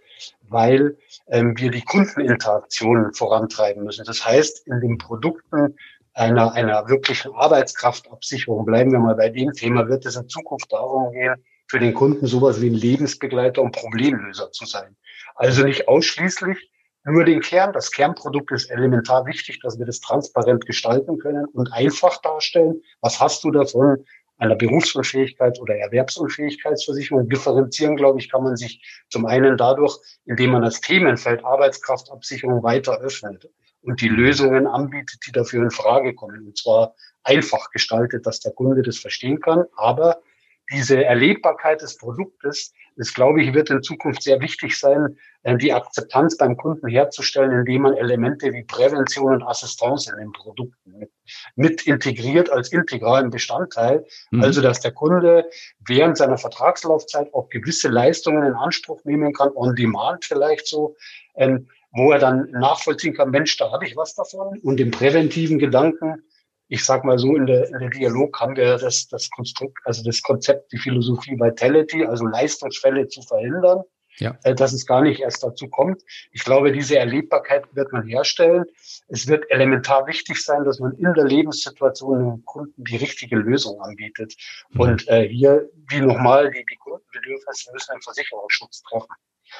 weil 0.48 0.98
ähm, 1.28 1.56
wir 1.56 1.70
die 1.70 1.80
Kundeninteraktionen 1.80 3.14
vorantreiben 3.14 3.84
müssen. 3.84 4.04
Das 4.04 4.26
heißt, 4.26 4.66
in 4.66 4.80
den 4.80 4.98
Produkten 4.98 5.76
einer, 6.12 6.52
einer 6.52 6.88
wirklichen 6.88 7.32
Arbeitskraftabsicherung, 7.34 8.66
bleiben 8.66 8.92
wir 8.92 8.98
mal 8.98 9.16
bei 9.16 9.30
dem 9.30 9.52
Thema, 9.52 9.88
wird 9.88 10.04
es 10.04 10.16
in 10.16 10.28
Zukunft 10.28 10.70
darum 10.72 11.10
gehen, 11.12 11.36
für 11.68 11.78
den 11.78 11.94
Kunden 11.94 12.26
sowas 12.26 12.60
wie 12.60 12.68
ein 12.68 12.74
Lebensbegleiter 12.74 13.62
und 13.62 13.74
Problemlöser 13.74 14.52
zu 14.52 14.66
sein. 14.66 14.94
Also 15.34 15.64
nicht 15.64 15.88
ausschließlich 15.88 16.70
nur 17.12 17.24
den 17.24 17.40
Kern. 17.40 17.72
Das 17.72 17.90
Kernprodukt 17.90 18.50
ist 18.52 18.70
elementar 18.70 19.26
wichtig, 19.26 19.60
dass 19.60 19.78
wir 19.78 19.86
das 19.86 20.00
transparent 20.00 20.66
gestalten 20.66 21.18
können 21.18 21.44
und 21.46 21.72
einfach 21.72 22.20
darstellen. 22.20 22.80
Was 23.00 23.20
hast 23.20 23.44
du 23.44 23.50
davon? 23.50 24.04
Einer 24.36 24.56
Berufsunfähigkeit 24.56 25.60
oder 25.60 25.76
Erwerbsunfähigkeitsversicherung 25.76 27.28
differenzieren, 27.28 27.96
glaube 27.96 28.18
ich, 28.18 28.28
kann 28.28 28.42
man 28.42 28.56
sich 28.56 28.82
zum 29.08 29.26
einen 29.26 29.56
dadurch, 29.56 29.96
indem 30.24 30.50
man 30.50 30.62
das 30.62 30.80
Themenfeld 30.80 31.44
Arbeitskraftabsicherung 31.44 32.62
weiter 32.64 32.98
öffnet 33.00 33.48
und 33.82 34.00
die 34.00 34.08
Lösungen 34.08 34.66
anbietet, 34.66 35.20
die 35.26 35.30
dafür 35.30 35.62
in 35.62 35.70
Frage 35.70 36.14
kommen. 36.14 36.46
Und 36.46 36.58
zwar 36.58 36.96
einfach 37.22 37.70
gestaltet, 37.70 38.26
dass 38.26 38.40
der 38.40 38.52
Kunde 38.52 38.82
das 38.82 38.98
verstehen 38.98 39.40
kann, 39.40 39.64
aber 39.76 40.20
diese 40.70 41.04
Erlebbarkeit 41.04 41.82
des 41.82 41.96
Produktes, 41.98 42.72
das 42.96 43.12
glaube 43.12 43.42
ich, 43.42 43.52
wird 43.52 43.70
in 43.70 43.82
Zukunft 43.82 44.22
sehr 44.22 44.40
wichtig 44.40 44.78
sein, 44.78 45.18
äh, 45.42 45.56
die 45.56 45.72
Akzeptanz 45.72 46.36
beim 46.36 46.56
Kunden 46.56 46.88
herzustellen, 46.88 47.50
indem 47.52 47.82
man 47.82 47.94
Elemente 47.94 48.52
wie 48.52 48.64
Prävention 48.64 49.34
und 49.34 49.42
Assistance 49.42 50.10
in 50.10 50.18
den 50.18 50.32
Produkten 50.32 50.98
mit, 50.98 51.10
mit 51.56 51.86
integriert 51.86 52.50
als 52.50 52.72
integralen 52.72 53.30
Bestandteil. 53.30 54.06
Mhm. 54.30 54.42
Also, 54.42 54.62
dass 54.62 54.80
der 54.80 54.92
Kunde 54.92 55.48
während 55.86 56.16
seiner 56.16 56.38
Vertragslaufzeit 56.38 57.32
auch 57.34 57.48
gewisse 57.48 57.88
Leistungen 57.88 58.44
in 58.44 58.54
Anspruch 58.54 59.04
nehmen 59.04 59.32
kann, 59.32 59.50
on 59.54 59.74
demand 59.74 60.24
vielleicht 60.24 60.66
so, 60.66 60.96
ähm, 61.36 61.68
wo 61.92 62.10
er 62.10 62.18
dann 62.18 62.50
nachvollziehen 62.50 63.14
kann, 63.14 63.30
Mensch, 63.30 63.56
da 63.56 63.70
habe 63.70 63.86
ich 63.86 63.96
was 63.96 64.14
davon. 64.14 64.58
Und 64.60 64.80
im 64.80 64.90
präventiven 64.90 65.58
Gedanken, 65.58 66.22
ich 66.68 66.84
sag 66.84 67.04
mal 67.04 67.18
so, 67.18 67.36
in 67.36 67.46
der, 67.46 67.68
in 67.68 67.78
der 67.78 67.90
Dialog 67.90 68.40
haben 68.40 68.56
wir 68.56 68.78
das, 68.78 69.06
das 69.08 69.28
Konstrukt, 69.30 69.78
also 69.84 70.02
das 70.02 70.22
Konzept, 70.22 70.72
die 70.72 70.78
Philosophie 70.78 71.38
Vitality, 71.38 72.04
also 72.04 72.26
Leistungsfälle 72.26 73.08
zu 73.08 73.22
verhindern, 73.22 73.82
ja. 74.18 74.38
Äh, 74.44 74.54
dass 74.54 74.72
es 74.72 74.86
gar 74.86 75.02
nicht 75.02 75.20
erst 75.20 75.42
dazu 75.42 75.68
kommt. 75.68 76.02
Ich 76.32 76.44
glaube, 76.44 76.72
diese 76.72 76.96
Erlebbarkeit 76.98 77.64
wird 77.72 77.92
man 77.92 78.06
herstellen. 78.06 78.64
Es 79.08 79.26
wird 79.26 79.50
elementar 79.50 80.06
wichtig 80.06 80.42
sein, 80.42 80.64
dass 80.64 80.78
man 80.78 80.92
in 80.92 81.12
der 81.14 81.24
Lebenssituation 81.24 82.20
dem 82.20 82.44
Kunden 82.44 82.84
die 82.84 82.96
richtige 82.96 83.36
Lösung 83.36 83.80
anbietet. 83.80 84.34
Mhm. 84.70 84.80
Und 84.80 85.08
äh, 85.08 85.28
hier, 85.28 85.68
wie 85.88 86.00
nochmal, 86.00 86.50
die, 86.50 86.64
die 86.70 86.76
Kundenbedürfnisse 86.76 87.72
müssen 87.72 87.92
einen 87.92 88.02
Versicherungsschutz 88.02 88.82
treffen. 88.82 89.14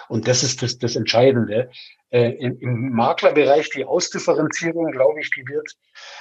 Und 0.09 0.29
das 0.29 0.43
ist 0.43 0.63
das, 0.63 0.79
das 0.79 0.97
Entscheidende. 0.97 1.71
Äh, 2.11 2.31
im, 2.33 2.59
Im 2.61 2.91
Maklerbereich 2.91 3.71
die 3.71 3.85
Ausdifferenzierung, 3.85 4.93
glaube 4.93 5.21
ich, 5.21 5.31
die 5.31 5.47
wird 5.47 5.73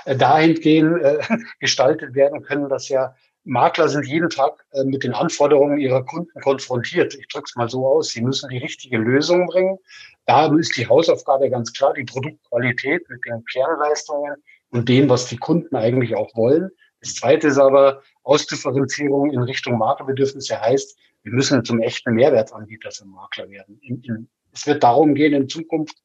äh, 0.06 0.16
dahingehend 0.16 1.02
äh, 1.02 1.20
gestaltet 1.60 2.16
werden 2.16 2.42
können, 2.44 2.70
dass 2.70 2.90
ja 2.90 3.16
Makler 3.46 3.90
sind 3.90 4.06
jeden 4.06 4.30
Tag 4.30 4.66
äh, 4.72 4.84
mit 4.84 5.04
den 5.04 5.14
Anforderungen 5.14 5.78
ihrer 5.78 6.04
Kunden 6.06 6.40
konfrontiert. 6.42 7.14
Ich 7.14 7.28
drücke 7.28 7.46
es 7.50 7.56
mal 7.56 7.70
so 7.70 7.86
aus. 7.86 8.10
Sie 8.10 8.22
müssen 8.22 8.50
die 8.50 8.58
richtige 8.58 8.98
Lösung 8.98 9.48
bringen. 9.48 9.78
Da 10.26 10.54
ist 10.56 10.78
die 10.78 10.88
Hausaufgabe 10.88 11.50
ganz 11.50 11.74
klar, 11.74 11.94
die 11.94 12.06
Produktqualität 12.06 13.10
mit 13.10 13.20
den 13.26 13.44
Kernleistungen 13.46 14.36
und 14.70 14.88
dem, 14.88 15.10
was 15.10 15.28
die 15.28 15.38
Kunden 15.38 15.76
eigentlich 15.76 16.16
auch 16.16 16.34
wollen. 16.36 16.70
Das 17.02 17.16
zweite 17.16 17.50
ist 17.50 17.58
aber 17.58 18.02
Ausdifferenzierung 18.24 19.32
in 19.32 19.42
Richtung 19.42 19.78
Maklerbedürfnisse 19.78 20.60
heißt, 20.62 20.98
wir 21.24 21.34
müssen 21.34 21.64
zum 21.66 21.82
echten 21.82 22.14
Mehrwertanbieter 22.14 22.92
für 22.92 23.06
Makler 23.06 23.50
werden. 23.50 23.80
In, 23.82 24.02
in, 24.04 24.30
es 24.54 24.68
wird 24.68 24.84
darum 24.84 25.16
gehen 25.16 25.34
in 25.34 25.50
Zukunft, 25.50 25.98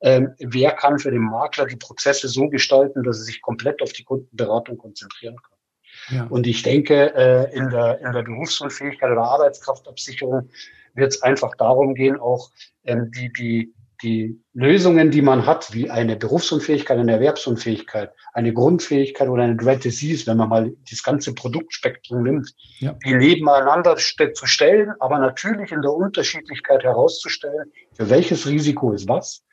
ähm, 0.00 0.34
wer 0.38 0.72
kann 0.72 0.98
für 0.98 1.10
den 1.10 1.22
Makler 1.22 1.66
die 1.66 1.76
Prozesse 1.76 2.28
so 2.28 2.48
gestalten, 2.48 3.02
dass 3.02 3.18
er 3.18 3.24
sich 3.24 3.42
komplett 3.42 3.82
auf 3.82 3.92
die 3.92 4.04
Kundenberatung 4.04 4.78
konzentrieren 4.78 5.36
kann. 5.36 6.16
Ja. 6.16 6.24
Und 6.26 6.46
ich 6.46 6.62
denke, 6.62 7.14
äh, 7.14 7.54
in, 7.54 7.68
der, 7.68 8.00
in 8.00 8.12
der 8.12 8.22
Berufsunfähigkeit 8.22 9.10
oder 9.10 9.22
Arbeitskraftabsicherung 9.22 10.48
wird 10.94 11.12
es 11.12 11.22
einfach 11.22 11.54
darum 11.56 11.94
gehen, 11.94 12.18
auch 12.18 12.50
ähm, 12.84 13.10
die, 13.14 13.32
die, 13.32 13.74
die 14.02 14.40
Lösungen, 14.54 15.10
die 15.10 15.22
man 15.22 15.46
hat, 15.46 15.72
wie 15.72 15.90
eine 15.90 16.16
Berufsunfähigkeit, 16.16 16.98
eine 16.98 17.12
Erwerbsunfähigkeit, 17.12 18.12
eine 18.32 18.52
Grundfähigkeit 18.52 19.28
oder 19.28 19.44
eine 19.44 19.56
Dread 19.56 19.84
Disease, 19.84 20.26
wenn 20.26 20.36
man 20.36 20.48
mal 20.48 20.72
das 20.90 21.02
ganze 21.02 21.34
Produktspektrum 21.34 22.22
nimmt, 22.22 22.52
ja. 22.78 22.96
die 23.04 23.14
nebeneinander 23.14 23.96
zu 23.96 24.46
stellen, 24.46 24.92
aber 25.00 25.18
natürlich 25.18 25.72
in 25.72 25.82
der 25.82 25.92
Unterschiedlichkeit 25.92 26.82
herauszustellen, 26.82 27.70
für 27.94 28.10
welches 28.10 28.46
Risiko 28.46 28.92
ist 28.92 29.08
was 29.08 29.44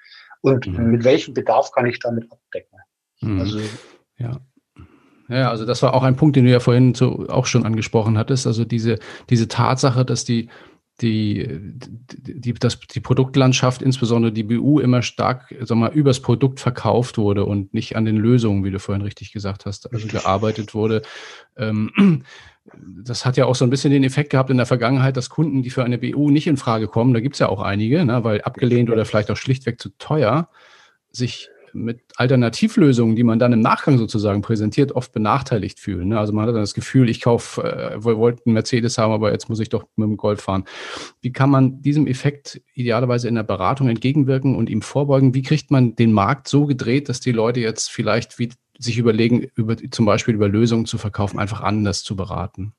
und 0.41 0.67
mhm. 0.67 0.91
mit 0.91 1.03
welchem 1.03 1.33
Bedarf 1.33 1.71
kann 1.71 1.85
ich 1.85 1.99
damit 1.99 2.31
abdecken. 2.31 2.79
Mhm. 3.21 3.39
Also, 3.39 3.59
ja. 4.17 4.39
Ja, 5.29 5.49
also 5.49 5.65
das 5.65 5.83
war 5.83 5.93
auch 5.93 6.03
ein 6.03 6.15
Punkt, 6.15 6.37
den 6.37 6.45
du 6.45 6.51
ja 6.51 6.61
vorhin 6.61 6.93
so 6.93 7.27
auch 7.27 7.47
schon 7.47 7.65
angesprochen 7.65 8.17
hattest. 8.17 8.47
Also 8.47 8.63
diese, 8.63 8.97
diese 9.29 9.49
Tatsache, 9.49 10.05
dass 10.05 10.23
die 10.23 10.47
die, 11.01 11.47
die, 11.53 12.53
das, 12.53 12.79
die 12.79 12.99
Produktlandschaft, 12.99 13.81
insbesondere 13.81 14.31
die 14.31 14.43
BU, 14.43 14.79
immer 14.79 15.01
stark 15.03 15.53
sag 15.61 15.77
mal, 15.77 15.91
übers 15.91 16.21
Produkt 16.21 16.59
verkauft 16.59 17.17
wurde 17.17 17.45
und 17.45 17.73
nicht 17.73 17.95
an 17.95 18.05
den 18.05 18.17
Lösungen, 18.17 18.63
wie 18.63 18.71
du 18.71 18.79
vorhin 18.79 19.03
richtig 19.03 19.31
gesagt 19.31 19.65
hast, 19.65 19.91
also 19.93 20.07
gearbeitet 20.07 20.73
wurde. 20.73 21.03
Ähm, 21.55 22.23
das 23.03 23.25
hat 23.25 23.37
ja 23.37 23.45
auch 23.45 23.55
so 23.55 23.63
ein 23.63 23.69
bisschen 23.69 23.91
den 23.91 24.03
Effekt 24.03 24.31
gehabt 24.31 24.49
in 24.49 24.57
der 24.57 24.65
Vergangenheit, 24.65 25.17
dass 25.17 25.29
Kunden, 25.29 25.61
die 25.61 25.69
für 25.69 25.83
eine 25.83 25.99
BU 25.99 26.31
nicht 26.31 26.47
in 26.47 26.57
Frage 26.57 26.87
kommen, 26.87 27.13
da 27.13 27.19
gibt 27.19 27.35
es 27.35 27.39
ja 27.39 27.49
auch 27.49 27.61
einige, 27.61 28.03
ne, 28.03 28.23
weil 28.23 28.41
abgelehnt 28.41 28.89
oder 28.89 29.05
vielleicht 29.05 29.29
auch 29.29 29.37
schlichtweg 29.37 29.79
zu 29.79 29.89
teuer, 29.99 30.49
sich 31.11 31.49
mit 31.73 32.01
Alternativlösungen, 32.15 33.15
die 33.15 33.23
man 33.23 33.39
dann 33.39 33.53
im 33.53 33.61
Nachgang 33.61 33.97
sozusagen 33.97 34.41
präsentiert, 34.41 34.91
oft 34.91 35.11
benachteiligt 35.11 35.79
fühlen. 35.79 36.09
Ne? 36.09 36.19
Also 36.19 36.33
man 36.33 36.47
hat 36.47 36.53
dann 36.53 36.61
das 36.61 36.73
Gefühl, 36.73 37.09
ich 37.09 37.21
kaufe, 37.21 37.63
äh, 37.63 38.03
wir 38.03 38.17
wollten 38.17 38.43
einen 38.45 38.53
Mercedes 38.53 38.97
haben, 38.97 39.11
aber 39.11 39.31
jetzt 39.31 39.49
muss 39.49 39.59
ich 39.59 39.69
doch 39.69 39.85
mit 39.95 40.07
dem 40.07 40.17
Golf 40.17 40.41
fahren. 40.41 40.65
Wie 41.21 41.31
kann 41.31 41.49
man 41.49 41.81
diesem 41.81 42.07
Effekt 42.07 42.61
idealerweise 42.73 43.27
in 43.27 43.35
der 43.35 43.43
Beratung 43.43 43.89
entgegenwirken 43.89 44.55
und 44.55 44.69
ihm 44.69 44.81
vorbeugen? 44.81 45.33
Wie 45.33 45.41
kriegt 45.41 45.71
man 45.71 45.95
den 45.95 46.13
Markt 46.13 46.47
so 46.47 46.65
gedreht, 46.65 47.09
dass 47.09 47.19
die 47.19 47.31
Leute 47.31 47.59
jetzt 47.59 47.89
vielleicht 47.89 48.39
wie, 48.39 48.49
sich 48.79 48.97
überlegen, 48.97 49.47
über, 49.55 49.77
zum 49.77 50.05
Beispiel 50.05 50.35
über 50.35 50.47
Lösungen 50.47 50.85
zu 50.85 50.97
verkaufen, 50.97 51.39
einfach 51.39 51.61
anders 51.61 52.03
zu 52.03 52.15
beraten? 52.15 52.73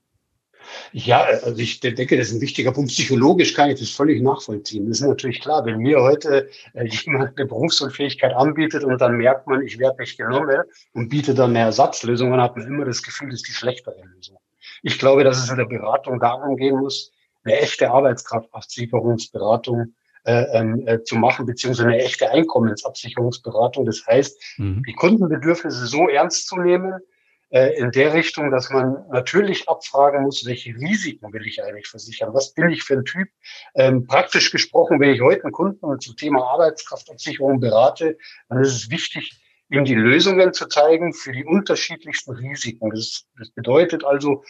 Ja, 0.92 1.22
also 1.22 1.56
ich 1.56 1.80
denke, 1.80 2.16
das 2.16 2.28
ist 2.28 2.34
ein 2.34 2.40
wichtiger 2.40 2.72
Punkt. 2.72 2.90
Psychologisch 2.90 3.54
kann 3.54 3.70
ich 3.70 3.80
das 3.80 3.90
völlig 3.90 4.22
nachvollziehen. 4.22 4.88
Das 4.88 5.00
ist 5.00 5.06
natürlich 5.06 5.40
klar, 5.40 5.64
wenn 5.64 5.78
mir 5.78 6.00
heute 6.00 6.48
äh, 6.74 6.86
jemand 6.86 7.36
eine 7.36 7.46
Berufsunfähigkeit 7.46 8.34
anbietet 8.34 8.84
und 8.84 9.00
dann 9.00 9.16
merkt 9.16 9.46
man, 9.46 9.62
ich 9.62 9.78
werde 9.78 10.00
nicht 10.00 10.18
genommen 10.18 10.62
und 10.92 11.08
biete 11.08 11.34
dann 11.34 11.50
eine 11.50 11.60
Ersatzlösung, 11.60 12.38
hat 12.40 12.56
man 12.56 12.66
immer 12.66 12.84
das 12.84 13.02
Gefühl, 13.02 13.30
das 13.30 13.40
ist 13.40 13.48
die 13.48 13.52
schlechtere 13.52 14.02
Lösung. 14.14 14.38
Ich 14.82 14.98
glaube, 14.98 15.24
dass 15.24 15.38
es 15.38 15.50
in 15.50 15.56
der 15.56 15.64
Beratung 15.64 16.20
darum 16.20 16.56
gehen 16.56 16.76
muss, 16.76 17.12
eine 17.44 17.58
echte 17.58 17.90
Arbeitskraftabsicherungsberatung 17.90 19.94
äh, 20.24 20.44
ähm, 20.52 20.86
äh, 20.86 21.02
zu 21.02 21.16
machen, 21.16 21.46
beziehungsweise 21.46 21.88
eine 21.88 22.02
echte 22.02 22.30
Einkommensabsicherungsberatung. 22.30 23.86
Das 23.86 24.06
heißt, 24.06 24.58
mhm. 24.58 24.82
die 24.86 24.92
Kundenbedürfnisse 24.92 25.86
so 25.86 26.08
ernst 26.08 26.48
zu 26.48 26.56
nehmen, 26.56 27.00
in 27.50 27.90
der 27.92 28.12
Richtung, 28.12 28.50
dass 28.50 28.68
man 28.68 29.06
natürlich 29.10 29.68
abfragen 29.68 30.22
muss, 30.22 30.44
welche 30.44 30.74
Risiken 30.74 31.32
will 31.32 31.46
ich 31.46 31.62
eigentlich 31.62 31.88
versichern? 31.88 32.34
Was 32.34 32.52
bin 32.52 32.68
ich 32.68 32.82
für 32.82 32.94
ein 32.94 33.04
Typ? 33.04 33.28
Ähm, 33.74 34.06
praktisch 34.06 34.50
gesprochen, 34.50 35.00
wenn 35.00 35.14
ich 35.14 35.22
heute 35.22 35.44
einen 35.44 35.52
Kunden 35.52 35.98
zum 36.00 36.16
Thema 36.16 36.44
Arbeitskraftabsicherung 36.44 37.60
berate, 37.60 38.18
dann 38.50 38.60
ist 38.60 38.74
es 38.74 38.90
wichtig, 38.90 39.32
ihm 39.70 39.84
die 39.84 39.94
Lösungen 39.94 40.52
zu 40.52 40.66
zeigen 40.66 41.12
für 41.14 41.32
die 41.32 41.44
unterschiedlichsten 41.44 42.32
Risiken. 42.32 42.90
Das, 42.90 43.26
das 43.38 43.50
bedeutet 43.50 44.04
also, 44.04 44.44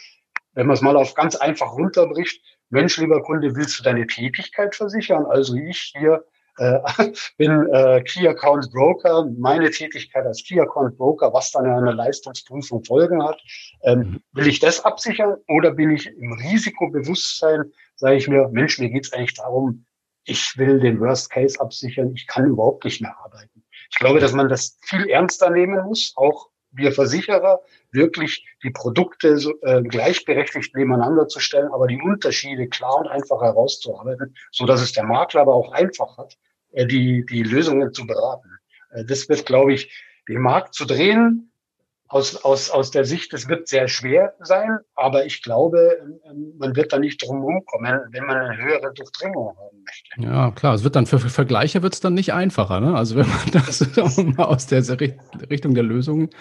wenn 0.53 0.67
man 0.67 0.75
es 0.75 0.81
mal 0.81 0.97
auf 0.97 1.13
ganz 1.13 1.35
einfach 1.35 1.71
runterbricht, 1.73 2.43
Mensch, 2.69 2.97
lieber 2.97 3.21
Kunde, 3.23 3.55
willst 3.55 3.79
du 3.79 3.83
deine 3.83 4.07
Tätigkeit 4.07 4.75
versichern? 4.75 5.25
Also 5.25 5.55
ich 5.55 5.93
hier 5.97 6.23
äh, 6.59 6.79
bin 7.37 7.67
äh, 7.73 8.03
Key 8.03 8.27
Account 8.27 8.71
Broker, 8.71 9.27
meine 9.37 9.71
Tätigkeit 9.71 10.25
als 10.25 10.43
Key 10.43 10.59
Account 10.59 10.97
Broker, 10.97 11.33
was 11.33 11.51
dann 11.51 11.65
eine 11.65 11.91
Leistungsprüfung 11.91 12.83
Folgen 12.83 13.23
hat. 13.23 13.41
Ähm, 13.83 14.21
will 14.33 14.47
ich 14.47 14.59
das 14.59 14.83
absichern 14.83 15.37
oder 15.47 15.71
bin 15.71 15.91
ich 15.91 16.07
im 16.07 16.33
Risikobewusstsein, 16.33 17.71
sage 17.95 18.15
ich 18.17 18.27
mir, 18.27 18.49
Mensch, 18.49 18.79
mir 18.79 18.89
geht's 18.89 19.13
eigentlich 19.13 19.35
darum, 19.35 19.85
ich 20.25 20.57
will 20.57 20.79
den 20.79 20.99
Worst 20.99 21.31
Case 21.31 21.59
absichern, 21.59 22.11
ich 22.13 22.27
kann 22.27 22.45
überhaupt 22.45 22.83
nicht 22.83 23.01
mehr 23.01 23.17
arbeiten. 23.23 23.63
Ich 23.89 23.97
glaube, 23.97 24.19
dass 24.19 24.33
man 24.33 24.49
das 24.49 24.77
viel 24.81 25.09
ernster 25.09 25.49
nehmen 25.49 25.83
muss, 25.85 26.13
auch 26.15 26.49
wir 26.71 26.91
Versicherer, 26.91 27.61
wirklich 27.91 28.45
die 28.63 28.69
Produkte 28.69 29.37
so, 29.37 29.53
äh, 29.61 29.81
gleichberechtigt 29.81 30.75
nebeneinander 30.75 31.27
zu 31.27 31.39
stellen, 31.39 31.71
aber 31.71 31.87
die 31.87 31.99
Unterschiede 32.01 32.67
klar 32.67 32.97
und 32.97 33.07
einfach 33.07 33.41
herauszuarbeiten, 33.41 34.35
so 34.51 34.65
dass 34.65 34.81
es 34.81 34.91
der 34.91 35.03
Makler 35.03 35.41
aber 35.41 35.55
auch 35.55 35.71
einfach 35.71 36.17
hat, 36.17 36.37
die, 36.73 37.25
die 37.25 37.43
Lösungen 37.43 37.93
zu 37.93 38.05
beraten. 38.05 38.49
Äh, 38.91 39.05
das 39.05 39.29
wird, 39.29 39.45
glaube 39.45 39.73
ich, 39.73 39.91
den 40.27 40.41
Markt 40.41 40.73
zu 40.73 40.85
drehen. 40.85 41.45
Aus, 42.11 42.43
aus, 42.43 42.71
aus 42.71 42.89
der 42.89 43.05
Sicht, 43.05 43.35
es 43.35 43.47
wird 43.49 43.67
sehr 43.67 43.87
schwer 43.87 44.33
sein, 44.39 44.79
aber 44.95 45.27
ich 45.27 45.43
glaube, 45.43 45.99
ähm, 46.25 46.53
man 46.57 46.75
wird 46.75 46.91
da 46.91 46.97
nicht 46.97 47.21
drum 47.23 47.63
kommen, 47.65 47.99
wenn 48.09 48.25
man 48.25 48.37
eine 48.37 48.57
höhere 48.57 48.91
Durchdringung 48.95 49.55
haben 49.55 49.83
möchte. 49.85 50.27
Ja, 50.27 50.49
klar, 50.49 50.73
es 50.73 50.83
wird 50.83 50.95
dann 50.95 51.05
für 51.05 51.19
Vergleiche 51.19 51.83
wird 51.83 51.93
es 51.93 51.99
dann 51.99 52.15
nicht 52.15 52.33
einfacher. 52.33 52.79
Ne? 52.79 52.95
Also 52.95 53.15
wenn 53.15 53.27
man 53.27 53.51
das 53.51 53.87
aus 54.39 54.65
der 54.65 54.83
Richtung 55.51 55.75
der 55.75 55.83
Lösungen 55.83 56.31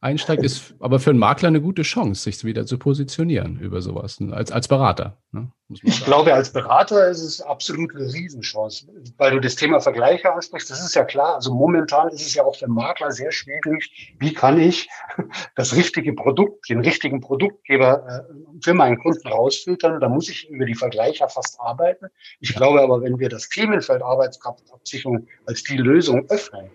einsteigt, 0.00 0.42
ist 0.42 0.74
aber 0.80 0.98
für 0.98 1.10
einen 1.10 1.18
Makler 1.18 1.48
eine 1.48 1.60
gute 1.60 1.82
Chance, 1.82 2.22
sich 2.22 2.42
wieder 2.44 2.64
zu 2.66 2.78
positionieren 2.78 3.58
über 3.58 3.82
sowas, 3.82 4.20
ne? 4.20 4.34
als, 4.34 4.50
als 4.50 4.66
Berater. 4.68 5.18
Ne? 5.32 5.50
Ich 5.68 6.04
glaube, 6.04 6.34
als 6.34 6.52
Berater 6.52 7.08
ist 7.08 7.22
es 7.22 7.40
absolut 7.40 7.94
eine 7.94 8.12
Riesenchance, 8.12 8.88
weil 9.18 9.32
du 9.32 9.40
das 9.40 9.54
Thema 9.54 9.78
Vergleiche 9.80 10.32
ansprichst. 10.32 10.68
Das 10.70 10.84
ist 10.84 10.94
ja 10.94 11.04
klar. 11.04 11.36
Also 11.36 11.54
momentan 11.54 12.08
ist 12.08 12.22
es 12.22 12.34
ja 12.34 12.42
auch 12.42 12.56
für 12.56 12.66
Makler 12.66 13.12
sehr 13.12 13.30
schwierig. 13.30 14.16
Wie 14.18 14.32
kann 14.32 14.58
ich 14.58 14.88
das 15.54 15.76
richtige 15.76 16.12
Produkt, 16.14 16.68
den 16.68 16.80
richtigen 16.80 17.20
Produktgeber 17.20 18.26
äh, 18.28 18.62
für 18.64 18.74
meinen 18.74 18.98
Kunden 18.98 19.28
rausfiltern? 19.28 20.00
Da 20.00 20.08
muss 20.08 20.28
ich 20.28 20.48
über 20.48 20.64
die 20.64 20.74
Vergleiche 20.74 21.28
fast 21.28 21.60
arbeiten. 21.60 22.06
Ich 22.40 22.54
glaube 22.54 22.80
aber, 22.80 23.02
wenn 23.02 23.18
wir 23.20 23.28
das 23.28 23.48
Themenfeld 23.48 24.02
Arbeitskraftabsicherung 24.02 25.28
als 25.46 25.62
die 25.62 25.76
Lösung 25.76 26.28
öffnen, 26.30 26.70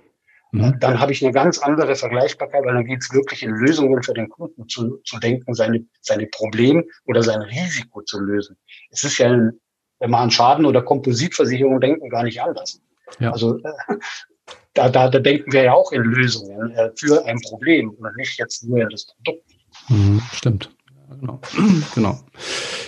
Mhm. 0.55 0.79
Dann 0.79 0.99
habe 0.99 1.11
ich 1.11 1.23
eine 1.23 1.33
ganz 1.33 1.59
andere 1.59 1.95
Vergleichbarkeit, 1.95 2.63
weil 2.63 2.73
dann 2.73 2.85
geht 2.85 3.01
es 3.01 3.13
wirklich 3.13 3.43
in 3.43 3.51
Lösungen 3.51 4.01
für 4.03 4.13
den 4.13 4.29
Kunden 4.29 4.67
zu, 4.69 4.97
zu 5.03 5.19
denken, 5.19 5.53
seine, 5.53 5.85
seine 6.01 6.27
Problem 6.27 6.83
oder 7.05 7.23
sein 7.23 7.41
Risiko 7.41 8.01
zu 8.01 8.19
lösen. 8.19 8.57
Es 8.89 9.03
ist 9.03 9.17
ja, 9.17 9.31
ein, 9.31 9.59
wenn 9.99 10.11
man 10.11 10.23
an 10.23 10.31
Schaden- 10.31 10.65
oder 10.65 10.81
Kompositversicherung 10.81 11.81
denken, 11.81 12.09
gar 12.09 12.23
nicht 12.23 12.41
anders. 12.41 12.81
Ja. 13.19 13.31
Also 13.31 13.57
äh, 13.57 13.95
da, 14.73 14.89
da, 14.89 15.09
da 15.09 15.19
denken 15.19 15.51
wir 15.51 15.63
ja 15.63 15.73
auch 15.73 15.91
in 15.91 16.03
Lösungen 16.03 16.71
äh, 16.71 16.89
für 16.95 17.25
ein 17.25 17.39
Problem 17.41 17.89
und 17.89 18.15
nicht 18.17 18.39
jetzt 18.39 18.63
nur 18.63 18.81
in 18.81 18.89
das 18.89 19.07
Produkt. 19.07 19.43
Mhm, 19.89 20.21
stimmt. 20.31 20.69
Genau. 21.19 21.39
genau. 21.95 22.19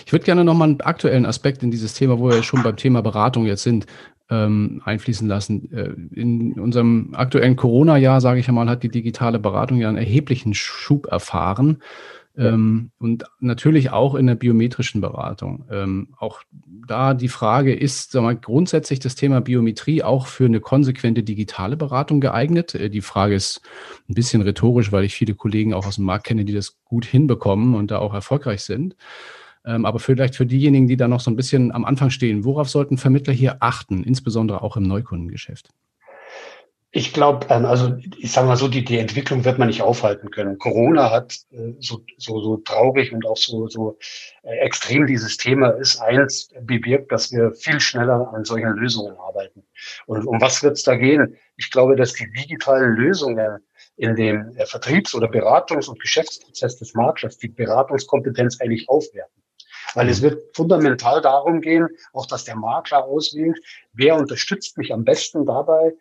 Ich 0.05 0.11
würde 0.11 0.25
gerne 0.25 0.43
nochmal 0.43 0.69
einen 0.69 0.81
aktuellen 0.81 1.25
Aspekt 1.25 1.63
in 1.63 1.71
dieses 1.71 1.93
Thema, 1.93 2.17
wo 2.19 2.29
wir 2.29 2.43
schon 2.43 2.63
beim 2.63 2.77
Thema 2.77 3.01
Beratung 3.01 3.45
jetzt 3.45 3.63
sind, 3.63 3.85
ähm, 4.29 4.81
einfließen 4.83 5.27
lassen. 5.27 5.71
Äh, 5.71 6.19
in 6.19 6.59
unserem 6.59 7.13
aktuellen 7.13 7.55
Corona-Jahr, 7.55 8.21
sage 8.21 8.39
ich 8.39 8.47
einmal, 8.47 8.69
hat 8.69 8.83
die 8.83 8.89
digitale 8.89 9.39
Beratung 9.39 9.77
ja 9.77 9.89
einen 9.89 9.97
erheblichen 9.97 10.53
Schub 10.53 11.07
erfahren. 11.07 11.81
Ähm, 12.37 12.91
und 12.99 13.23
natürlich 13.39 13.89
auch 13.89 14.13
in 14.13 14.27
der 14.27 14.35
biometrischen 14.35 15.01
Beratung. 15.01 15.65
Ähm, 15.71 16.09
auch 16.19 16.43
da 16.87 17.15
die 17.15 17.29
Frage 17.29 17.73
ist, 17.73 18.11
sag 18.11 18.21
mal, 18.21 18.35
grundsätzlich 18.35 18.99
das 18.99 19.15
Thema 19.15 19.41
Biometrie 19.41 20.03
auch 20.03 20.27
für 20.27 20.45
eine 20.45 20.59
konsequente 20.59 21.23
digitale 21.23 21.77
Beratung 21.77 22.21
geeignet? 22.21 22.75
Äh, 22.75 22.89
die 22.91 23.01
Frage 23.01 23.33
ist 23.33 23.61
ein 24.07 24.13
bisschen 24.13 24.43
rhetorisch, 24.43 24.91
weil 24.91 25.03
ich 25.03 25.15
viele 25.15 25.33
Kollegen 25.33 25.73
auch 25.73 25.87
aus 25.87 25.95
dem 25.95 26.05
Markt 26.05 26.27
kenne, 26.27 26.45
die 26.45 26.53
das 26.53 26.77
gut 26.85 27.05
hinbekommen 27.05 27.73
und 27.73 27.89
da 27.89 27.97
auch 27.97 28.13
erfolgreich 28.13 28.61
sind. 28.61 28.95
Ähm, 29.67 29.85
aber 29.85 29.99
vielleicht 29.99 30.35
für 30.35 30.45
diejenigen, 30.45 30.87
die 30.87 30.95
da 30.95 31.09
noch 31.09 31.19
so 31.19 31.29
ein 31.29 31.35
bisschen 31.35 31.73
am 31.73 31.83
Anfang 31.83 32.09
stehen, 32.09 32.45
worauf 32.45 32.69
sollten 32.69 32.97
Vermittler 32.97 33.33
hier 33.33 33.57
achten, 33.59 34.03
insbesondere 34.03 34.61
auch 34.61 34.77
im 34.77 34.83
Neukundengeschäft? 34.83 35.69
Ich 36.91 37.13
glaube, 37.13 37.45
ähm, 37.49 37.65
also 37.65 37.97
ich 38.17 38.31
sage 38.31 38.47
mal 38.47 38.55
so, 38.55 38.69
die, 38.69 38.85
die 38.85 38.97
Entwicklung 38.97 39.43
wird 39.43 39.59
man 39.59 39.67
nicht 39.67 39.81
aufhalten 39.81 40.31
können. 40.31 40.57
Corona 40.57 41.11
hat 41.11 41.35
äh, 41.51 41.73
so, 41.79 41.99
so, 42.17 42.41
so 42.41 42.57
traurig 42.57 43.11
und 43.11 43.25
auch 43.25 43.35
so, 43.35 43.67
so 43.67 43.97
äh, 44.43 44.55
extrem 44.59 45.05
dieses 45.05 45.35
Thema 45.35 45.71
ist, 45.71 45.99
eins 45.99 46.49
bewirkt, 46.61 47.11
dass 47.11 47.33
wir 47.33 47.51
viel 47.51 47.81
schneller 47.81 48.33
an 48.33 48.45
solchen 48.45 48.71
Lösungen 48.77 49.17
arbeiten. 49.17 49.63
Und 50.05 50.25
um 50.25 50.39
was 50.39 50.63
wird 50.63 50.77
es 50.77 50.83
da 50.83 50.95
gehen? 50.95 51.35
Ich 51.57 51.71
glaube, 51.71 51.97
dass 51.97 52.13
die 52.13 52.31
digitalen 52.31 52.95
Lösungen 52.95 53.59
in 53.97 54.15
dem 54.15 54.55
äh, 54.55 54.65
Vertriebs- 54.65 55.13
oder 55.13 55.27
Beratungs- 55.27 55.89
und 55.89 55.99
Geschäftsprozess 55.99 56.77
des 56.77 56.93
Maklers 56.93 57.37
die 57.37 57.49
Beratungskompetenz 57.49 58.61
eigentlich 58.61 58.87
aufwerten. 58.87 59.43
Weil 59.93 60.09
es 60.09 60.19
mhm. 60.19 60.25
wird 60.25 60.55
fundamental 60.55 61.21
darum 61.21 61.61
gehen, 61.61 61.87
auch 62.13 62.25
dass 62.25 62.43
der 62.43 62.55
Makler 62.55 63.05
auswählt, 63.05 63.57
wer 63.93 64.15
unterstützt 64.15 64.77
mich 64.77 64.93
am 64.93 65.03
besten 65.03 65.45
dabei, 65.45 65.93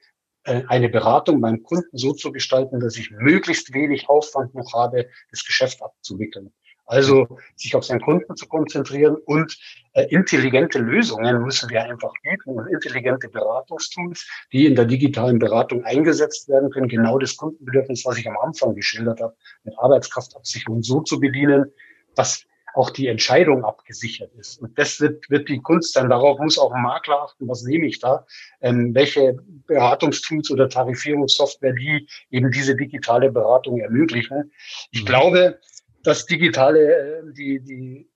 äh, 0.44 0.62
eine 0.68 0.88
Beratung 0.88 1.40
beim 1.40 1.62
Kunden 1.62 1.96
so 1.96 2.12
zu 2.12 2.32
gestalten, 2.32 2.80
dass 2.80 2.96
ich 2.96 3.10
möglichst 3.10 3.74
wenig 3.74 4.08
Aufwand 4.08 4.54
noch 4.54 4.72
habe, 4.72 5.08
das 5.30 5.44
Geschäft 5.44 5.82
abzuwickeln. 5.82 6.52
Also 6.86 7.26
sich 7.56 7.74
auf 7.74 7.84
seinen 7.84 8.00
Kunden 8.00 8.36
zu 8.36 8.46
konzentrieren 8.46 9.16
und 9.26 9.58
äh, 9.94 10.04
intelligente 10.04 10.78
Lösungen 10.78 11.42
müssen 11.42 11.68
wir 11.68 11.82
einfach 11.82 12.12
bieten 12.22 12.50
und 12.50 12.68
intelligente 12.68 13.28
Beratungstools, 13.28 14.24
die 14.52 14.66
in 14.66 14.76
der 14.76 14.84
digitalen 14.84 15.40
Beratung 15.40 15.84
eingesetzt 15.84 16.48
werden 16.48 16.70
können, 16.70 16.86
genau 16.86 17.18
das 17.18 17.36
Kundenbedürfnis, 17.36 18.04
was 18.06 18.18
ich 18.18 18.28
am 18.28 18.36
Anfang 18.38 18.76
geschildert 18.76 19.20
habe, 19.20 19.34
mit 19.64 19.76
Arbeitskraftabsicherung 19.76 20.84
so 20.84 21.00
zu 21.00 21.18
bedienen, 21.18 21.72
dass 22.14 22.46
auch 22.76 22.90
die 22.90 23.06
Entscheidung 23.06 23.64
abgesichert 23.64 24.35
ist. 24.35 24.61
Und 24.61 24.78
das 24.78 25.00
wird, 25.00 25.30
wird 25.30 25.49
die 25.49 25.61
Kunst 25.61 25.95
sein. 25.95 26.11
Darauf 26.11 26.38
muss 26.38 26.59
auch 26.59 26.73
ein 26.73 26.83
Makler 26.83 27.23
achten, 27.23 27.49
was 27.49 27.62
nehme 27.62 27.87
ich 27.87 28.00
da, 28.00 28.26
ähm, 28.61 28.95
welche 28.95 29.38
Beratungstools 29.66 30.50
oder 30.50 30.68
Tarifierungssoftware, 30.68 31.73
die 31.73 32.06
eben 32.30 32.50
diese 32.50 32.76
digitale 32.76 33.33
Beratung 33.33 33.80
ermöglichen. 33.80 34.52
Ich 34.90 35.02
mhm. 35.02 35.06
glaube, 35.06 35.59
dass 36.02 36.26
digitale, 36.26 36.80
äh, 36.80 37.23
die, 37.33 37.61
die 37.61 38.11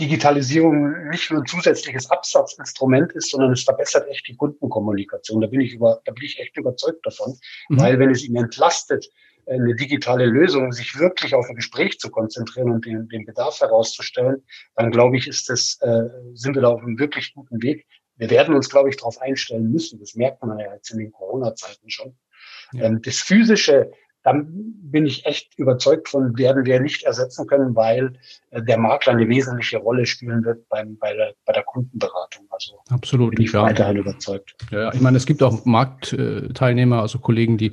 Digitalisierung 0.00 1.08
nicht 1.10 1.30
nur 1.30 1.42
ein 1.42 1.46
zusätzliches 1.46 2.10
Absatzinstrument 2.10 3.12
ist, 3.12 3.30
sondern 3.30 3.52
es 3.52 3.62
verbessert 3.62 4.08
echt 4.08 4.26
die 4.26 4.36
Kundenkommunikation. 4.36 5.40
Da 5.40 5.46
bin 5.46 5.60
ich 5.60 5.74
über, 5.74 6.00
da 6.04 6.12
bin 6.12 6.24
ich 6.24 6.40
echt 6.40 6.56
überzeugt 6.56 7.06
davon, 7.06 7.38
mhm. 7.68 7.80
weil 7.80 7.98
wenn 8.00 8.10
es 8.10 8.24
ihn 8.24 8.34
entlastet, 8.34 9.08
eine 9.50 9.74
digitale 9.74 10.26
Lösung, 10.26 10.72
sich 10.72 10.98
wirklich 10.98 11.34
auf 11.34 11.48
ein 11.48 11.56
Gespräch 11.56 11.98
zu 11.98 12.10
konzentrieren 12.10 12.70
und 12.70 12.86
den, 12.86 13.08
den 13.08 13.24
Bedarf 13.24 13.60
herauszustellen, 13.60 14.44
dann 14.76 14.90
glaube 14.90 15.16
ich, 15.16 15.26
ist 15.26 15.48
das, 15.48 15.78
äh, 15.80 16.08
sind 16.34 16.54
wir 16.54 16.62
da 16.62 16.68
auf 16.68 16.82
einem 16.82 16.98
wirklich 16.98 17.34
guten 17.34 17.60
Weg. 17.62 17.86
Wir 18.16 18.30
werden 18.30 18.54
uns, 18.54 18.68
glaube 18.68 18.90
ich, 18.90 18.96
darauf 18.96 19.20
einstellen 19.20 19.70
müssen. 19.70 19.98
Das 19.98 20.14
merkt 20.14 20.42
man 20.42 20.58
ja 20.58 20.72
jetzt 20.74 20.90
in 20.90 20.98
den 20.98 21.10
Corona-Zeiten 21.10 21.90
schon. 21.90 22.16
Ja. 22.72 22.84
Ähm, 22.84 23.02
das 23.02 23.18
physische 23.18 23.90
dann 24.22 24.46
bin 24.82 25.06
ich 25.06 25.24
echt 25.24 25.58
überzeugt 25.58 26.08
von, 26.08 26.36
werden 26.36 26.64
wir 26.64 26.80
nicht 26.80 27.04
ersetzen 27.04 27.46
können, 27.46 27.74
weil 27.74 28.12
äh, 28.50 28.62
der 28.62 28.78
Makler 28.78 29.12
eine 29.12 29.28
wesentliche 29.28 29.78
Rolle 29.78 30.06
spielen 30.06 30.44
wird 30.44 30.68
beim, 30.68 30.98
bei, 30.98 31.14
der, 31.14 31.34
bei 31.46 31.52
der 31.52 31.62
Kundenberatung. 31.62 32.46
Also 32.50 32.74
absolut, 32.90 33.34
bin 33.34 33.44
ich 33.44 33.52
ja. 33.52 33.62
weiterhin 33.62 33.96
überzeugt. 33.96 34.54
Ja, 34.70 34.92
ich 34.92 35.00
meine, 35.00 35.16
es 35.16 35.26
gibt 35.26 35.42
auch 35.42 35.64
Marktteilnehmer, 35.64 37.00
also 37.00 37.18
Kollegen, 37.18 37.56
die 37.56 37.72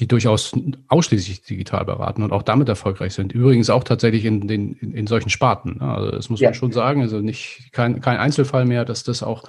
die 0.00 0.06
durchaus 0.06 0.52
ausschließlich 0.88 1.42
digital 1.42 1.84
beraten 1.84 2.22
und 2.22 2.32
auch 2.32 2.42
damit 2.42 2.68
erfolgreich 2.68 3.14
sind. 3.14 3.32
Übrigens 3.32 3.68
auch 3.68 3.82
tatsächlich 3.82 4.24
in 4.24 4.46
den 4.46 4.74
in, 4.74 4.92
in 4.92 5.06
solchen 5.06 5.28
Sparten. 5.28 5.78
Ne? 5.80 5.92
Also 5.92 6.10
das 6.12 6.30
muss 6.30 6.40
ja. 6.40 6.48
man 6.48 6.54
schon 6.54 6.72
sagen. 6.72 7.02
Also 7.02 7.18
nicht 7.18 7.70
kein, 7.72 8.00
kein 8.00 8.18
Einzelfall 8.18 8.64
mehr, 8.64 8.84
dass 8.84 9.02
das 9.02 9.22
auch 9.22 9.44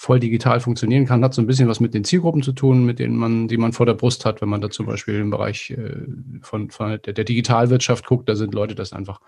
voll 0.00 0.18
digital 0.18 0.60
funktionieren 0.60 1.04
kann, 1.04 1.22
hat 1.22 1.34
so 1.34 1.42
ein 1.42 1.46
bisschen 1.46 1.68
was 1.68 1.78
mit 1.78 1.92
den 1.92 2.04
Zielgruppen 2.04 2.42
zu 2.42 2.52
tun, 2.52 2.86
mit 2.86 2.98
denen 2.98 3.16
man, 3.16 3.48
die 3.48 3.58
man 3.58 3.74
vor 3.74 3.84
der 3.84 3.92
Brust 3.92 4.24
hat, 4.24 4.40
wenn 4.40 4.48
man 4.48 4.62
da 4.62 4.70
zum 4.70 4.86
Beispiel 4.86 5.20
im 5.20 5.28
Bereich 5.28 5.72
äh, 5.72 6.06
von, 6.40 6.70
von 6.70 6.98
der, 7.04 7.12
der 7.12 7.24
Digitalwirtschaft 7.24 8.06
guckt, 8.06 8.26
da 8.26 8.34
sind 8.34 8.54
Leute 8.54 8.74
das 8.74 8.94
einfach 8.94 9.20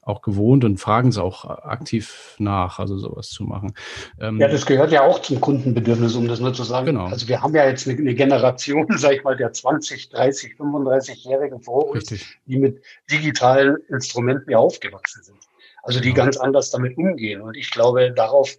auch 0.00 0.22
gewohnt 0.22 0.64
und 0.64 0.78
fragen 0.78 1.10
es 1.10 1.18
auch 1.18 1.44
aktiv 1.44 2.34
nach, 2.38 2.78
also 2.78 2.96
sowas 2.96 3.28
zu 3.28 3.44
machen. 3.44 3.74
Ähm, 4.18 4.40
ja, 4.40 4.48
das 4.48 4.64
gehört 4.64 4.90
ja 4.90 5.02
auch 5.02 5.18
zum 5.18 5.38
Kundenbedürfnis, 5.38 6.14
um 6.14 6.28
das 6.28 6.40
nur 6.40 6.54
zu 6.54 6.64
sagen. 6.64 6.86
Genau. 6.86 7.08
Also 7.08 7.28
wir 7.28 7.42
haben 7.42 7.54
ja 7.54 7.66
jetzt 7.66 7.86
eine, 7.86 7.98
eine 7.98 8.14
Generation, 8.14 8.86
sag 8.96 9.12
ich 9.12 9.22
mal, 9.22 9.36
der 9.36 9.52
20, 9.52 10.08
30, 10.08 10.54
35-Jährigen 10.54 11.60
vor 11.60 11.90
uns, 11.90 12.10
Richtig. 12.10 12.38
die 12.46 12.56
mit 12.56 12.80
digitalen 13.10 13.76
Instrumenten 13.90 14.50
ja 14.50 14.56
aufgewachsen 14.56 15.22
sind. 15.22 15.40
Also 15.82 16.00
die 16.00 16.14
genau. 16.14 16.24
ganz 16.24 16.38
anders 16.38 16.70
damit 16.70 16.96
umgehen. 16.96 17.42
Und 17.42 17.54
ich 17.54 17.70
glaube, 17.70 18.12
darauf 18.12 18.56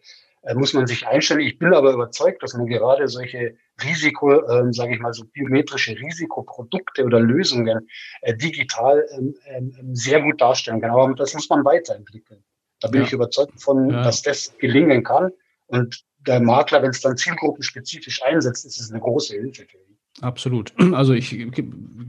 muss 0.56 0.74
man 0.74 0.88
sich 0.88 1.08
einstellen. 1.08 1.42
Ich 1.42 1.60
bin 1.60 1.74
aber 1.74 1.94
überzeugt, 1.94 2.42
dass 2.44 2.54
man 2.54 2.68
gerade 2.68 3.08
solche 3.08 3.56
Risiko, 3.84 4.42
äh, 4.42 4.74
sage 4.74 4.96
ich 4.96 5.00
mal, 5.00 5.14
so 5.14 5.26
biometrische 5.26 5.98
Risikoprodukte 5.98 7.04
oder 7.04 7.20
Lösungen 7.20 7.88
äh, 8.22 8.36
digital 8.36 9.06
ähm, 9.18 9.36
ähm, 9.46 9.74
sehr 9.94 10.22
gut 10.22 10.40
darstellen 10.42 10.82
kann. 10.82 10.92
Aber 10.92 11.14
das 11.16 11.34
muss 11.34 11.50
man 11.50 11.66
weiterentwickeln. 11.66 12.44
Da 12.80 12.90
bin 12.90 13.02
ja. 13.02 13.08
ich 13.08 13.14
überzeugt 13.14 13.60
von, 13.62 13.90
ja. 13.90 14.04
dass 14.04 14.22
das 14.22 14.56
gelingen 14.58 15.04
kann. 15.04 15.32
Und 15.68 16.04
der 16.20 16.40
Makler, 16.40 16.82
wenn 16.82 16.92
es 16.92 17.02
dann 17.02 17.18
zielgruppenspezifisch 17.18 18.22
einsetzt, 18.24 18.66
ist 18.66 18.80
es 18.80 18.92
eine 18.92 19.00
große 19.00 19.36
Hilfe 19.36 19.66
für 19.66 19.78
ihn. 19.78 19.87
Absolut. 20.22 20.74
Also 20.94 21.14
ich 21.14 21.30
gebe 21.30 21.52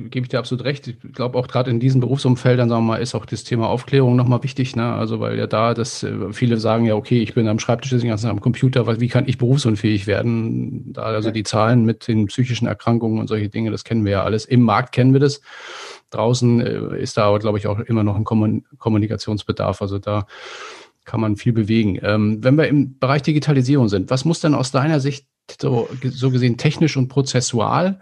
geb 0.08 0.28
dir 0.30 0.38
absolut 0.38 0.64
recht. 0.64 0.88
Ich 0.88 0.96
glaube 1.12 1.36
auch 1.36 1.46
gerade 1.46 1.70
in 1.70 1.78
diesen 1.78 2.00
Berufsumfeldern, 2.00 2.68
sagen 2.68 2.84
wir 2.84 2.92
mal, 2.94 3.02
ist 3.02 3.14
auch 3.14 3.26
das 3.26 3.44
Thema 3.44 3.68
Aufklärung 3.68 4.16
nochmal 4.16 4.42
wichtig. 4.42 4.76
Ne? 4.76 4.92
Also 4.94 5.20
weil 5.20 5.36
ja 5.36 5.46
da, 5.46 5.74
dass 5.74 6.02
äh, 6.02 6.32
viele 6.32 6.56
sagen 6.56 6.86
ja, 6.86 6.94
okay, 6.94 7.20
ich 7.20 7.34
bin 7.34 7.46
am 7.48 7.58
Schreibtisch, 7.58 7.90
den 7.90 8.08
ganzen 8.08 8.30
am 8.30 8.40
Computer, 8.40 9.00
wie 9.00 9.08
kann 9.08 9.28
ich 9.28 9.36
berufsunfähig 9.36 10.06
werden? 10.06 10.92
Da 10.92 11.02
also 11.02 11.30
die 11.30 11.42
Zahlen 11.42 11.84
mit 11.84 12.08
den 12.08 12.26
psychischen 12.26 12.66
Erkrankungen 12.66 13.18
und 13.18 13.28
solche 13.28 13.50
Dinge, 13.50 13.70
das 13.70 13.84
kennen 13.84 14.04
wir 14.04 14.12
ja 14.12 14.24
alles. 14.24 14.46
Im 14.46 14.62
Markt 14.62 14.92
kennen 14.92 15.12
wir 15.12 15.20
das. 15.20 15.42
Draußen 16.10 16.60
äh, 16.60 17.02
ist 17.02 17.18
da 17.18 17.26
aber, 17.26 17.40
glaube 17.40 17.58
ich, 17.58 17.66
auch 17.66 17.78
immer 17.80 18.04
noch 18.04 18.16
ein 18.16 18.24
Kommunikationsbedarf. 18.24 19.82
Also 19.82 19.98
da 19.98 20.26
kann 21.04 21.20
man 21.20 21.36
viel 21.36 21.52
bewegen. 21.52 21.98
Ähm, 22.02 22.42
wenn 22.42 22.56
wir 22.56 22.68
im 22.68 22.98
Bereich 22.98 23.22
Digitalisierung 23.22 23.88
sind, 23.88 24.10
was 24.10 24.24
muss 24.24 24.40
denn 24.40 24.54
aus 24.54 24.70
deiner 24.70 25.00
Sicht 25.00 25.26
so, 25.60 25.88
so 26.02 26.30
gesehen 26.30 26.56
technisch 26.56 26.96
und 26.96 27.08
prozessual 27.08 28.00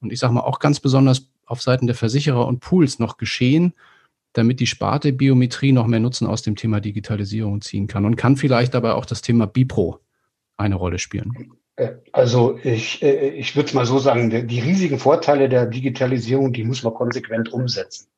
und 0.00 0.12
ich 0.12 0.18
sage 0.18 0.32
mal 0.32 0.40
auch 0.40 0.58
ganz 0.58 0.80
besonders 0.80 1.28
auf 1.46 1.62
Seiten 1.62 1.86
der 1.86 1.96
Versicherer 1.96 2.46
und 2.46 2.60
Pools 2.60 2.98
noch 2.98 3.16
geschehen, 3.16 3.72
damit 4.32 4.60
die 4.60 4.66
Sparte 4.66 5.12
Biometrie 5.12 5.72
noch 5.72 5.86
mehr 5.86 6.00
Nutzen 6.00 6.26
aus 6.26 6.42
dem 6.42 6.56
Thema 6.56 6.80
Digitalisierung 6.80 7.60
ziehen 7.60 7.86
kann 7.86 8.04
und 8.04 8.16
kann 8.16 8.36
vielleicht 8.36 8.74
dabei 8.74 8.92
auch 8.92 9.06
das 9.06 9.22
Thema 9.22 9.46
Bipro 9.46 10.00
eine 10.56 10.74
Rolle 10.74 10.98
spielen? 10.98 11.52
Äh, 11.76 11.92
also 12.12 12.58
ich, 12.62 13.02
äh, 13.02 13.30
ich 13.30 13.56
würde 13.56 13.68
es 13.68 13.74
mal 13.74 13.86
so 13.86 13.98
sagen, 13.98 14.46
die 14.46 14.60
riesigen 14.60 14.98
Vorteile 14.98 15.48
der 15.48 15.66
Digitalisierung, 15.66 16.52
die 16.52 16.64
muss 16.64 16.82
man 16.82 16.94
konsequent 16.94 17.52
umsetzen. 17.52 18.08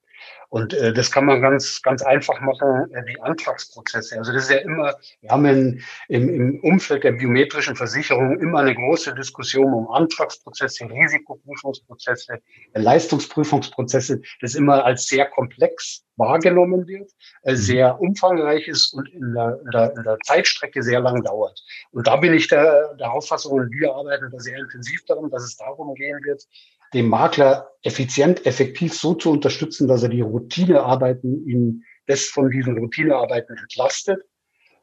Und 0.51 0.75
äh, 0.75 0.93
das 0.93 1.13
kann 1.13 1.27
man 1.27 1.41
ganz, 1.41 1.81
ganz 1.81 2.03
einfach 2.03 2.41
machen, 2.41 2.93
äh, 2.93 3.05
die 3.05 3.21
Antragsprozesse. 3.21 4.19
Also 4.19 4.33
das 4.33 4.45
ist 4.45 4.51
ja 4.51 4.59
immer, 4.59 4.95
wir 5.21 5.31
haben 5.31 5.47
in, 5.47 5.83
im, 6.09 6.29
im 6.29 6.61
Umfeld 6.61 7.05
der 7.05 7.13
biometrischen 7.13 7.77
Versicherung 7.77 8.39
immer 8.41 8.59
eine 8.59 8.75
große 8.75 9.15
Diskussion 9.15 9.73
um 9.73 9.89
Antragsprozesse, 9.91 10.85
Risikoprüfungsprozesse, 10.91 12.41
Leistungsprüfungsprozesse, 12.75 14.23
das 14.41 14.57
immer 14.57 14.85
als 14.85 15.07
sehr 15.07 15.27
komplex 15.27 16.05
wahrgenommen 16.17 16.87
wird, 16.89 17.11
äh, 17.43 17.53
mhm. 17.53 17.57
sehr 17.57 18.01
umfangreich 18.01 18.67
ist 18.67 18.93
und 18.93 19.09
in 19.09 19.33
der, 19.33 19.61
in, 19.65 19.71
der, 19.71 19.97
in 19.97 20.03
der 20.03 20.19
Zeitstrecke 20.25 20.83
sehr 20.83 21.01
lang 21.01 21.23
dauert. 21.23 21.63
Und 21.93 22.09
da 22.09 22.17
bin 22.17 22.35
ich 22.35 22.49
der, 22.49 22.95
der 22.95 23.13
Auffassung, 23.13 23.53
und 23.53 23.71
wir 23.71 23.95
arbeiten 23.95 24.29
da 24.33 24.39
sehr 24.41 24.59
intensiv 24.59 25.05
daran, 25.07 25.31
dass 25.31 25.45
es 25.45 25.57
darum 25.57 25.95
gehen 25.95 26.19
wird, 26.25 26.45
dem 26.95 27.09
Makler 27.09 27.71
effizient, 27.83 28.45
effektiv 28.47 28.95
so 28.95 29.15
zu 29.15 29.31
unterstützen, 29.31 29.89
dass 29.89 30.03
er 30.03 30.09
die 30.09 30.21
Routinearbeiten 30.21 31.47
ihn 31.47 31.85
das 32.07 32.25
von 32.25 32.51
diesen 32.51 32.77
Routinearbeiten 32.77 33.57
entlastet. 33.57 34.23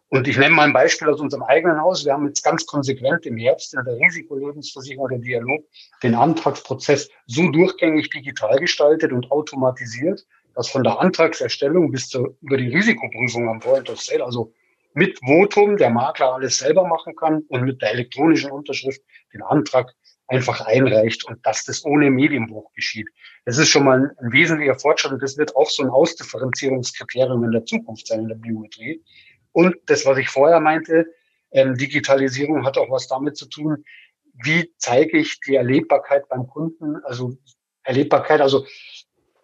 Und 0.09 0.27
ich 0.27 0.37
nenne 0.37 0.55
mal 0.55 0.63
ein 0.63 0.73
Beispiel 0.73 1.09
aus 1.09 1.19
unserem 1.19 1.43
eigenen 1.43 1.81
Haus. 1.81 2.05
Wir 2.05 2.13
haben 2.13 2.27
jetzt 2.27 2.41
ganz 2.41 2.65
konsequent 2.65 3.25
im 3.25 3.35
Herbst 3.35 3.73
in 3.73 3.83
der 3.83 3.97
Risikolebensversicherung 3.97 5.09
der 5.09 5.19
Dialog 5.19 5.65
den 6.01 6.15
Antragsprozess 6.15 7.09
so 7.25 7.51
durchgängig 7.51 8.09
digital 8.09 8.57
gestaltet 8.57 9.11
und 9.11 9.29
automatisiert, 9.31 10.25
dass 10.55 10.69
von 10.69 10.83
der 10.83 10.99
Antragserstellung 10.99 11.91
bis 11.91 12.07
zur, 12.07 12.37
über 12.41 12.55
die 12.55 12.73
Risikoprüfung 12.73 13.49
am 13.49 13.59
Point 13.59 13.89
of 13.89 14.01
Sale, 14.01 14.23
also 14.23 14.53
mit 14.93 15.19
Votum 15.19 15.75
der 15.75 15.89
Makler 15.89 16.33
alles 16.33 16.57
selber 16.57 16.87
machen 16.87 17.15
kann 17.15 17.43
und 17.49 17.63
mit 17.63 17.81
der 17.81 17.91
elektronischen 17.91 18.49
Unterschrift 18.49 19.01
den 19.33 19.43
Antrag 19.43 19.93
einfach 20.27 20.61
einreicht 20.61 21.25
und 21.25 21.45
dass 21.45 21.63
das 21.63 21.85
ohne 21.85 22.09
Medienbruch 22.11 22.73
geschieht. 22.73 23.07
Das 23.45 23.57
ist 23.57 23.69
schon 23.69 23.85
mal 23.85 24.15
ein, 24.19 24.31
wesentlicher 24.31 24.77
Fortschritt 24.77 25.13
und 25.13 25.23
das 25.23 25.37
wird 25.37 25.55
auch 25.55 25.69
so 25.69 25.83
ein 25.83 25.89
Ausdifferenzierungskriterium 25.89 27.43
in 27.45 27.51
der 27.51 27.65
Zukunft 27.65 28.07
sein 28.07 28.21
in 28.21 28.27
der 28.27 28.35
Biometrie. 28.35 29.03
Und 29.53 29.75
das, 29.85 30.05
was 30.05 30.17
ich 30.17 30.29
vorher 30.29 30.59
meinte, 30.59 31.05
ähm, 31.51 31.75
Digitalisierung 31.75 32.65
hat 32.65 32.77
auch 32.77 32.91
was 32.91 33.07
damit 33.07 33.37
zu 33.37 33.47
tun, 33.47 33.85
wie 34.43 34.71
zeige 34.77 35.17
ich 35.17 35.39
die 35.39 35.55
Erlebbarkeit 35.55 36.27
beim 36.29 36.47
Kunden, 36.47 36.97
also 37.03 37.37
Erlebbarkeit, 37.83 38.41
also 38.41 38.65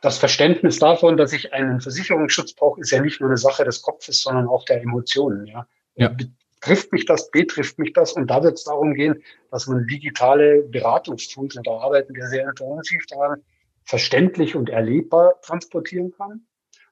das 0.01 0.17
Verständnis 0.17 0.79
davon, 0.79 1.15
dass 1.15 1.31
ich 1.31 1.53
einen 1.53 1.79
Versicherungsschutz 1.79 2.53
brauche, 2.53 2.81
ist 2.81 2.91
ja 2.91 3.01
nicht 3.01 3.21
nur 3.21 3.29
eine 3.29 3.37
Sache 3.37 3.63
des 3.63 3.81
Kopfes, 3.81 4.21
sondern 4.21 4.47
auch 4.49 4.65
der 4.65 4.81
Emotionen. 4.81 5.47
Ja. 5.47 5.65
ja 5.95 6.15
trifft 6.63 6.91
mich 6.91 7.05
das, 7.05 7.29
betrifft 7.29 7.77
mich 7.77 7.93
das. 7.93 8.13
Und 8.13 8.27
da 8.27 8.43
wird 8.43 8.55
es 8.55 8.63
darum 8.63 8.93
gehen, 8.93 9.21
dass 9.51 9.67
man 9.67 9.85
digitale 9.87 10.63
Beratungstools, 10.63 11.57
und 11.57 11.67
da 11.67 11.71
arbeiten 11.71 12.15
wir 12.15 12.27
sehr 12.27 12.47
intensiv 12.47 13.05
daran, 13.07 13.41
verständlich 13.83 14.55
und 14.55 14.69
erlebbar 14.69 15.39
transportieren 15.41 16.13
kann. 16.17 16.45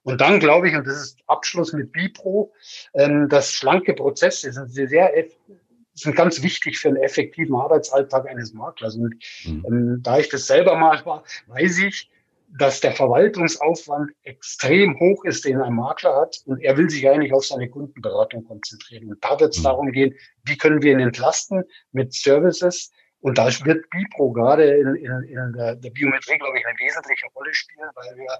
Und 0.04 0.20
dann 0.20 0.40
glaube 0.40 0.68
ich, 0.68 0.76
und 0.76 0.86
das 0.86 0.98
ist 0.98 1.20
Abschluss 1.28 1.74
mit 1.74 1.92
Bipro, 1.92 2.52
ähm, 2.96 3.30
dass 3.30 3.54
schlanke 3.54 3.94
Prozesse 3.94 4.52
sind 4.52 4.68
sehr, 4.70 5.14
sind 5.94 6.16
ganz 6.16 6.42
wichtig 6.42 6.80
für 6.80 6.90
einen 6.90 6.98
effektiven 6.98 7.56
Arbeitsalltag 7.56 8.28
eines 8.28 8.54
Maklers. 8.54 8.96
Und 8.96 9.16
mhm. 9.46 9.66
ähm, 9.68 10.00
da 10.02 10.18
ich 10.18 10.30
das 10.30 10.48
selber 10.48 10.76
mal 10.76 11.06
war, 11.06 11.24
weiß 11.48 11.80
ich, 11.80 12.10
dass 12.58 12.82
der 12.82 12.92
Verwaltungsaufwand 12.92 14.12
extrem 14.24 15.00
hoch 15.00 15.24
ist, 15.26 15.46
den 15.46 15.62
ein 15.62 15.74
Makler 15.74 16.16
hat 16.16 16.38
und 16.46 16.62
er 16.62 16.78
will 16.78 16.90
sich 16.90 17.08
eigentlich 17.08 17.34
auf 17.34 17.46
seine 17.46 17.70
Kundenberatung 17.70 18.44
konzentrieren. 18.44 19.10
Und 19.10 19.24
da 19.24 19.40
wird 19.40 19.54
es 19.54 19.60
mhm. 19.60 19.64
darum 19.64 19.92
gehen, 19.92 20.16
wie 20.44 20.58
können 20.58 20.82
wir 20.82 20.92
ihn 20.92 21.00
entlasten 21.00 21.64
mit 21.92 22.14
Services. 22.14 22.92
Und 23.20 23.38
da 23.38 23.46
wird 23.66 23.90
Bipro 23.90 24.32
gerade 24.32 24.66
in, 24.66 24.96
in, 24.96 25.24
in 25.24 25.54
der, 25.54 25.76
der 25.76 25.90
Biometrie, 25.92 26.38
glaube 26.38 26.58
ich, 26.58 26.66
eine 26.66 26.78
wesentliche 26.80 27.28
Rolle 27.36 27.54
spielen, 27.54 27.90
weil 27.96 28.18
wir 28.18 28.38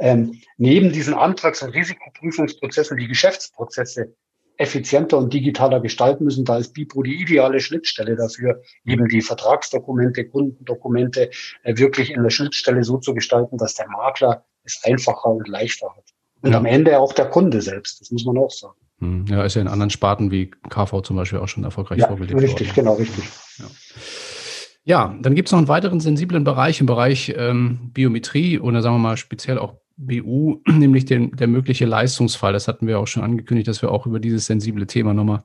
ähm, 0.00 0.40
neben 0.56 0.92
diesen 0.92 1.14
Antrags- 1.14 1.62
und 1.62 1.70
Risikoprüfungsprozessen 1.70 2.96
die 2.96 3.08
Geschäftsprozesse 3.08 4.14
effizienter 4.58 5.16
und 5.16 5.32
digitaler 5.32 5.80
gestalten 5.80 6.24
müssen. 6.24 6.44
Da 6.44 6.58
ist 6.58 6.74
BIPRO 6.74 7.02
die 7.02 7.20
ideale 7.22 7.60
Schnittstelle 7.60 8.16
dafür, 8.16 8.60
eben 8.84 9.08
die 9.08 9.22
Vertragsdokumente, 9.22 10.26
Kundendokumente 10.26 11.30
äh, 11.62 11.76
wirklich 11.78 12.10
in 12.10 12.22
der 12.22 12.30
Schnittstelle 12.30 12.84
so 12.84 12.98
zu 12.98 13.14
gestalten, 13.14 13.56
dass 13.56 13.74
der 13.74 13.88
Makler 13.88 14.44
es 14.64 14.80
einfacher 14.84 15.30
und 15.30 15.48
leichter 15.48 15.88
hat. 15.96 16.04
Und 16.42 16.52
ja. 16.52 16.58
am 16.58 16.66
Ende 16.66 16.98
auch 16.98 17.12
der 17.12 17.26
Kunde 17.26 17.62
selbst, 17.62 18.00
das 18.00 18.10
muss 18.10 18.24
man 18.24 18.36
auch 18.36 18.50
sagen. 18.50 18.78
Hm, 19.00 19.26
ja, 19.28 19.44
ist 19.44 19.54
ja 19.54 19.62
in 19.62 19.68
anderen 19.68 19.90
Sparten 19.90 20.30
wie 20.30 20.50
KV 20.68 21.02
zum 21.02 21.16
Beispiel 21.16 21.38
auch 21.38 21.48
schon 21.48 21.64
erfolgreich 21.64 22.00
ja, 22.00 22.08
vorgelegt 22.08 22.40
richtig, 22.40 22.68
worden. 22.68 22.74
genau, 22.74 22.94
richtig. 22.94 23.24
Ja. 23.58 23.66
Ja, 24.84 25.14
dann 25.20 25.34
gibt 25.34 25.48
es 25.48 25.52
noch 25.52 25.58
einen 25.58 25.68
weiteren 25.68 26.00
sensiblen 26.00 26.44
Bereich 26.44 26.80
im 26.80 26.86
Bereich 26.86 27.34
ähm, 27.36 27.90
Biometrie 27.92 28.58
oder 28.58 28.80
sagen 28.80 28.94
wir 28.94 29.00
mal 29.00 29.18
speziell 29.18 29.58
auch 29.58 29.74
BU, 29.98 30.62
nämlich 30.66 31.04
den, 31.04 31.32
der 31.32 31.48
mögliche 31.48 31.84
Leistungsfall. 31.84 32.52
Das 32.52 32.68
hatten 32.68 32.86
wir 32.86 32.98
auch 32.98 33.06
schon 33.06 33.22
angekündigt, 33.22 33.68
dass 33.68 33.82
wir 33.82 33.90
auch 33.90 34.06
über 34.06 34.20
dieses 34.20 34.46
sensible 34.46 34.86
Thema 34.86 35.12
nochmal 35.12 35.42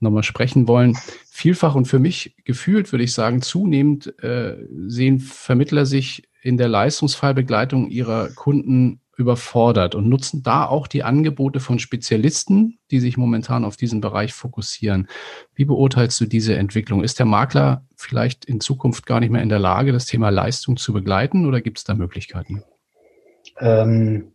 noch 0.00 0.10
mal 0.10 0.22
sprechen 0.22 0.68
wollen. 0.68 0.96
Vielfach 1.30 1.74
und 1.74 1.86
für 1.86 1.98
mich 1.98 2.36
gefühlt, 2.44 2.92
würde 2.92 3.04
ich 3.04 3.14
sagen, 3.14 3.40
zunehmend 3.40 4.18
äh, 4.22 4.56
sehen 4.86 5.20
Vermittler 5.20 5.86
sich 5.86 6.28
in 6.42 6.56
der 6.56 6.68
Leistungsfallbegleitung 6.68 7.88
ihrer 7.88 8.28
Kunden 8.30 9.00
überfordert 9.16 9.94
und 9.94 10.08
nutzen 10.08 10.42
da 10.42 10.66
auch 10.66 10.86
die 10.86 11.02
Angebote 11.02 11.60
von 11.60 11.78
Spezialisten, 11.78 12.78
die 12.90 12.98
sich 12.98 13.16
momentan 13.16 13.64
auf 13.64 13.76
diesen 13.76 14.00
Bereich 14.00 14.32
fokussieren. 14.32 15.06
Wie 15.54 15.66
beurteilst 15.66 16.20
du 16.20 16.26
diese 16.26 16.56
Entwicklung? 16.56 17.04
Ist 17.04 17.18
der 17.18 17.26
Makler 17.26 17.86
vielleicht 17.94 18.44
in 18.46 18.60
Zukunft 18.60 19.06
gar 19.06 19.20
nicht 19.20 19.30
mehr 19.30 19.42
in 19.42 19.50
der 19.50 19.58
Lage, 19.58 19.92
das 19.92 20.06
Thema 20.06 20.30
Leistung 20.30 20.76
zu 20.76 20.92
begleiten 20.92 21.46
oder 21.46 21.60
gibt 21.60 21.78
es 21.78 21.84
da 21.84 21.94
Möglichkeiten? 21.94 22.62
Ähm, 23.58 24.32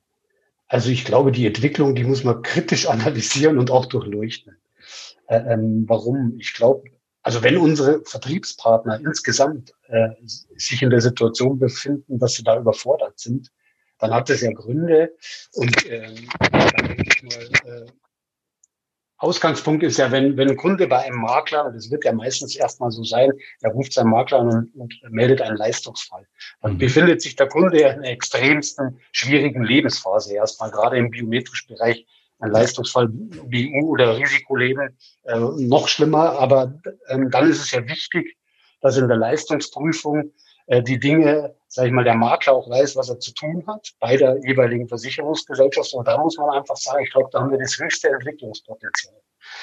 also 0.68 0.90
ich 0.90 1.06
glaube, 1.06 1.32
die 1.32 1.48
Entwicklung, 1.48 1.96
die 1.96 2.04
muss 2.04 2.24
man 2.24 2.42
kritisch 2.42 2.88
analysieren 2.90 3.58
und 3.58 3.72
auch 3.72 3.86
durchleuchten. 3.86 4.58
Äh, 5.28 5.54
ähm, 5.54 5.86
warum? 5.88 6.36
Ich 6.40 6.54
glaube, 6.54 6.84
also 7.22 7.44
wenn 7.44 7.58
unsere 7.58 8.02
Vertriebspartner 8.06 9.00
insgesamt 9.00 9.74
äh, 9.88 10.10
sich 10.56 10.82
in 10.82 10.90
der 10.90 11.02
Situation 11.02 11.60
befinden, 11.60 12.20
dass 12.20 12.34
sie 12.34 12.44
da 12.44 12.58
überfordert 12.58 13.20
sind, 13.20 13.52
dann 14.00 14.14
hat 14.14 14.30
es 14.30 14.42
ja 14.42 14.52
Gründe. 14.52 15.14
Und 15.54 15.90
ähm, 15.90 16.30
dann 16.52 16.88
denke 16.88 17.04
ich 17.06 17.24
mal, 17.24 17.44
äh, 17.66 17.86
Ausgangspunkt 19.20 19.84
ist 19.84 19.98
ja, 19.98 20.12
wenn, 20.12 20.38
wenn 20.38 20.50
ein 20.50 20.58
Kunde 20.58 20.88
bei 20.88 21.00
einem 21.00 21.22
Makler, 21.22 21.66
und 21.66 21.76
das 21.76 21.90
wird 21.90 22.06
ja 22.06 22.14
meistens 22.14 22.56
erstmal 22.56 22.92
so 22.92 23.04
sein, 23.04 23.32
er 23.62 23.72
ruft 23.72 23.94
seinen 23.94 24.12
Makler 24.12 24.40
an 24.40 24.48
und, 24.50 24.76
und 24.76 24.94
meldet 25.10 25.42
einen 25.42 25.58
Leistungsfall. 25.58 26.28
Dann 26.62 26.74
mhm. 26.74 26.78
befindet 26.78 27.22
sich 27.22 27.36
der 27.36 27.48
Kunde 27.48 27.82
ja 27.82 27.90
in 27.90 28.04
der 28.04 28.12
extremsten 28.12 29.00
schwierigen 29.12 29.64
Lebensphase. 29.64 30.36
Erstmal 30.36 30.70
gerade 30.70 30.98
im 30.98 31.10
biometrischen 31.10 31.76
Bereich 31.76 32.06
ein 32.40 32.52
Leistungsfall 32.52 33.08
BU 33.08 33.90
oder 33.90 34.18
Risikoleben 34.18 34.96
äh, 35.24 35.40
noch 35.40 35.88
schlimmer. 35.88 36.38
Aber 36.40 36.80
ähm, 37.10 37.32
dann 37.32 37.50
ist 37.50 37.62
es 37.62 37.72
ja 37.72 37.88
wichtig, 37.88 38.38
dass 38.82 38.98
in 38.98 39.08
der 39.08 39.18
Leistungsprüfung 39.18 40.32
äh, 40.68 40.84
die 40.84 41.00
Dinge, 41.00 41.56
sage 41.78 41.90
ich 41.90 41.94
mal, 41.94 42.04
der 42.04 42.16
Makler 42.16 42.54
auch 42.54 42.68
weiß, 42.68 42.96
was 42.96 43.10
er 43.10 43.20
zu 43.20 43.36
tun 43.36 43.64
hat 43.68 43.94
bei 44.00 44.18
der 44.18 44.40
jeweiligen 44.44 44.88
Versicherungsgesellschaft. 44.88 45.94
Und 45.94 46.08
da 46.08 46.18
muss 46.18 46.36
man 46.36 46.50
einfach 46.50 46.76
sagen, 46.76 47.04
ich 47.04 47.12
glaube, 47.12 47.30
da 47.32 47.40
haben 47.40 47.52
wir 47.52 47.60
das 47.60 47.78
höchste 47.78 48.10
Entwicklungspotenzial. 48.10 49.14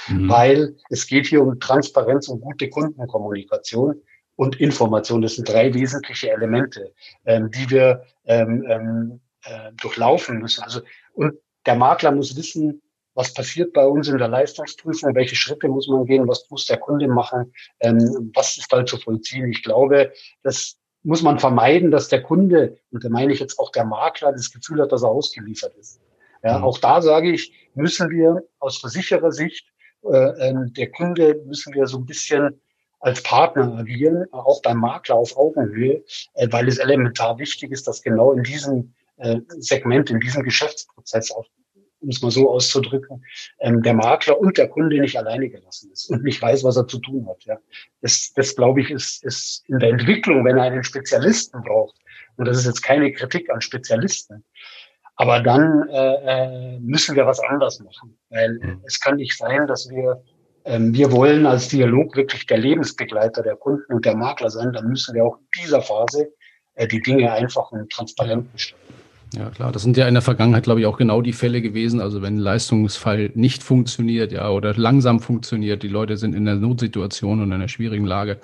Mhm. 0.07 0.29
Weil 0.29 0.77
es 0.91 1.09
geht 1.09 1.27
hier 1.27 1.43
um 1.43 1.59
Transparenz 1.59 2.29
und 2.29 2.41
gute 2.41 2.71
Kundenkommunikation 2.71 4.01
und 4.37 4.61
Information. 4.61 5.23
Das 5.23 5.35
sind 5.35 5.49
drei 5.49 5.75
wesentliche 5.75 6.31
Elemente, 6.31 6.95
ähm, 7.25 7.51
die 7.51 7.69
wir 7.69 8.05
ähm, 8.27 8.65
ähm, 8.69 9.21
äh, 9.43 9.73
durchlaufen 9.73 10.39
müssen. 10.39 10.63
Also, 10.63 10.83
und 11.15 11.35
der 11.67 11.75
Makler 11.75 12.13
muss 12.13 12.37
wissen, 12.37 12.81
was 13.15 13.35
passiert 13.35 13.73
bei 13.73 13.85
uns 13.85 14.07
in 14.07 14.19
der 14.19 14.29
Leistungsprüfung, 14.29 15.17
welche 15.17 15.35
Schritte 15.35 15.67
muss 15.67 15.89
man 15.89 16.05
gehen, 16.05 16.29
was 16.29 16.49
muss 16.49 16.67
der 16.67 16.79
Kunde 16.79 17.09
machen, 17.09 17.53
ähm, 17.81 18.31
was 18.37 18.57
ist 18.57 18.73
da 18.73 18.87
zu 18.87 18.99
vollziehen. 18.99 19.51
Ich 19.51 19.65
glaube, 19.65 20.13
dass 20.45 20.79
muss 21.05 21.23
man 21.23 21.39
vermeiden, 21.39 21.91
dass 21.91 22.09
der 22.09 22.23
Kunde, 22.23 22.79
und 22.91 23.05
da 23.05 23.09
meine 23.09 23.33
ich 23.33 23.39
jetzt 23.39 23.59
auch 23.59 23.71
der 23.71 23.85
Makler, 23.85 24.33
das 24.33 24.51
Gefühl 24.51 24.81
hat, 24.81 24.91
dass 24.91 25.03
er 25.03 25.11
ausgeliefert 25.11 25.75
ist. 25.77 26.01
Ja, 26.43 26.59
mhm. 26.59 26.65
auch 26.65 26.79
da 26.79 27.01
sage 27.01 27.31
ich, 27.31 27.53
müssen 27.75 28.11
wir 28.11 28.43
aus 28.59 28.79
Versicherersicht, 28.79 29.67
äh, 30.05 30.49
äh, 30.49 30.55
der 30.71 30.91
Kunde 30.91 31.41
müssen 31.47 31.75
wir 31.75 31.87
so 31.87 31.99
ein 31.99 32.07
bisschen 32.07 32.61
als 33.01 33.23
Partner 33.23 33.77
agieren, 33.79 34.27
auch 34.33 34.63
beim 34.63 34.79
Makler 34.79 35.17
auf 35.17 35.37
Augenhöhe, 35.37 36.03
äh, 36.35 36.49
weil 36.51 36.69
es 36.69 36.79
elementar 36.79 37.39
wichtig 37.39 37.71
ist, 37.71 37.87
dass 37.87 38.03
genau 38.03 38.33
in 38.33 38.43
diesem 38.43 38.95
äh, 39.17 39.41
Segment, 39.49 40.11
in 40.11 40.21
diesem 40.21 40.43
Geschäftsprozess 40.43 41.31
auch 41.31 41.47
um 42.05 42.11
es 42.11 42.23
mal 42.23 42.31
so 42.31 42.51
auszudrücken, 42.51 43.25
ähm, 43.61 43.83
der 43.83 43.95
Makler 43.95 44.39
und 44.39 44.57
der 44.57 44.69
Kunde 44.69 45.01
nicht 45.01 45.19
alleine 45.19 45.49
gelassen 45.49 45.91
ist 45.93 46.11
und 46.11 46.23
nicht 46.23 46.41
weiß, 46.41 46.63
was 46.63 46.77
er 46.77 46.87
zu 46.87 46.99
tun 46.99 47.27
hat. 47.29 47.43
Ja. 47.45 47.59
Das, 48.03 48.33
das 48.35 48.55
glaube 48.55 48.81
ich, 48.81 48.91
ist, 48.91 49.25
ist 49.25 49.65
in 49.69 49.79
der 49.79 49.91
Entwicklung, 49.91 50.45
wenn 50.45 50.59
er 50.59 50.65
einen 50.65 50.85
Spezialisten 50.85 51.63
braucht, 51.63 51.97
und 52.37 52.47
das 52.47 52.59
ist 52.59 52.67
jetzt 52.67 52.83
keine 52.83 53.13
Kritik 53.13 53.51
an 53.51 53.61
Spezialisten, 53.61 54.45
aber 55.17 55.41
dann 55.41 55.89
äh, 55.89 56.77
äh 56.77 56.79
müssen 56.81 57.17
wir 57.17 57.27
was 57.27 57.41
anders 57.41 57.81
machen, 57.81 58.17
weil 58.31 58.59
mhm. 58.61 58.83
es 58.85 59.01
kann 59.01 59.17
nicht 59.17 59.37
sein, 59.37 59.67
dass 59.67 59.89
wir 59.89 60.23
ähm, 60.65 60.95
wir 60.95 61.13
wollen 61.13 61.47
als 61.47 61.69
Dialog 61.69 62.17
wirklich 62.17 62.47
der 62.47 62.59
Lebensbegleiter 62.59 63.43
der 63.43 63.57
Kunden 63.57 63.93
und 63.93 64.05
der 64.05 64.17
Makler 64.17 64.51
sein, 64.51 64.73
dann 64.73 64.89
müssen 64.89 65.15
wir 65.15 65.25
auch 65.25 65.37
in 65.37 65.63
dieser 65.63 65.83
Phase 65.83 66.33
äh, 66.75 66.89
die 66.89 67.03
Dinge 67.03 67.31
einfach 67.33 67.71
und 67.71 67.91
transparent 67.91 68.51
gestalten. 68.53 69.04
Ja, 69.37 69.51
klar. 69.51 69.73
Das 69.73 69.83
sind 69.83 69.97
ja 69.97 70.07
in 70.07 70.15
der 70.15 70.23
Vergangenheit, 70.23 70.65
glaube 70.65 70.81
ich, 70.81 70.87
auch 70.87 70.97
genau 70.97 71.21
die 71.23 71.33
Fälle 71.33 71.61
gewesen. 71.61 72.01
Also 72.01 72.23
wenn 72.23 72.37
ein 72.37 72.41
Leistungsfall 72.41 73.31
nicht 73.35 73.63
funktioniert, 73.63 74.33
ja, 74.33 74.51
oder 74.51 74.75
langsam 74.75 75.21
funktioniert, 75.21 75.83
die 75.83 75.89
Leute 75.89 76.17
sind 76.17 76.35
in 76.35 76.47
einer 76.47 76.59
Notsituation 76.59 77.41
und 77.41 77.47
in 77.47 77.53
einer 77.53 77.69
schwierigen 77.69 78.07
Lage. 78.07 78.39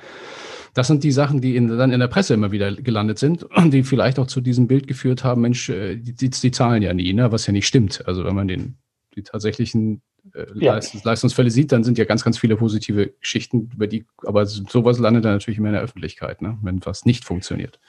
Das 0.75 0.87
sind 0.87 1.03
die 1.03 1.13
Sachen, 1.13 1.41
die 1.41 1.57
in, 1.57 1.69
dann 1.69 1.93
in 1.93 2.01
der 2.01 2.09
Presse 2.09 2.35
immer 2.35 2.53
wieder 2.53 2.73
gelandet 2.73 3.19
sind 3.19 3.45
und 3.45 3.71
die 3.73 3.83
vielleicht 3.83 4.19
auch 4.19 4.27
zu 4.27 4.41
diesem 4.41 4.67
Bild 4.69 4.87
geführt 4.87 5.25
haben, 5.25 5.43
Mensch, 5.43 5.69
äh, 5.69 5.97
die, 5.97 6.15
die, 6.15 6.31
die 6.31 6.51
zahlen 6.51 6.83
ja 6.83 6.95
nie, 6.95 7.13
ne? 7.13 7.33
was 7.33 7.47
ja 7.47 7.53
nicht 7.53 7.67
stimmt. 7.67 8.07
Also 8.07 8.25
wenn 8.25 8.35
man 8.35 8.49
den, 8.49 8.77
die 9.15 9.23
tatsächlichen 9.23 10.03
äh, 10.35 10.47
ja. 10.55 10.79
Leistungsfälle 11.03 11.51
sieht, 11.51 11.73
dann 11.73 11.85
sind 11.85 11.99
ja 11.99 12.05
ganz, 12.05 12.23
ganz 12.25 12.39
viele 12.39 12.57
positive 12.57 13.13
Geschichten, 13.21 13.71
über 13.75 13.87
die, 13.87 14.07
aber 14.25 14.47
sowas 14.47 14.99
landet 14.99 15.25
dann 15.25 15.33
natürlich 15.33 15.59
immer 15.59 15.69
in 15.69 15.75
der 15.75 15.83
Öffentlichkeit, 15.83 16.43
ne? 16.43 16.59
wenn 16.63 16.85
was 16.85 17.05
nicht 17.05 17.25
funktioniert. 17.25 17.81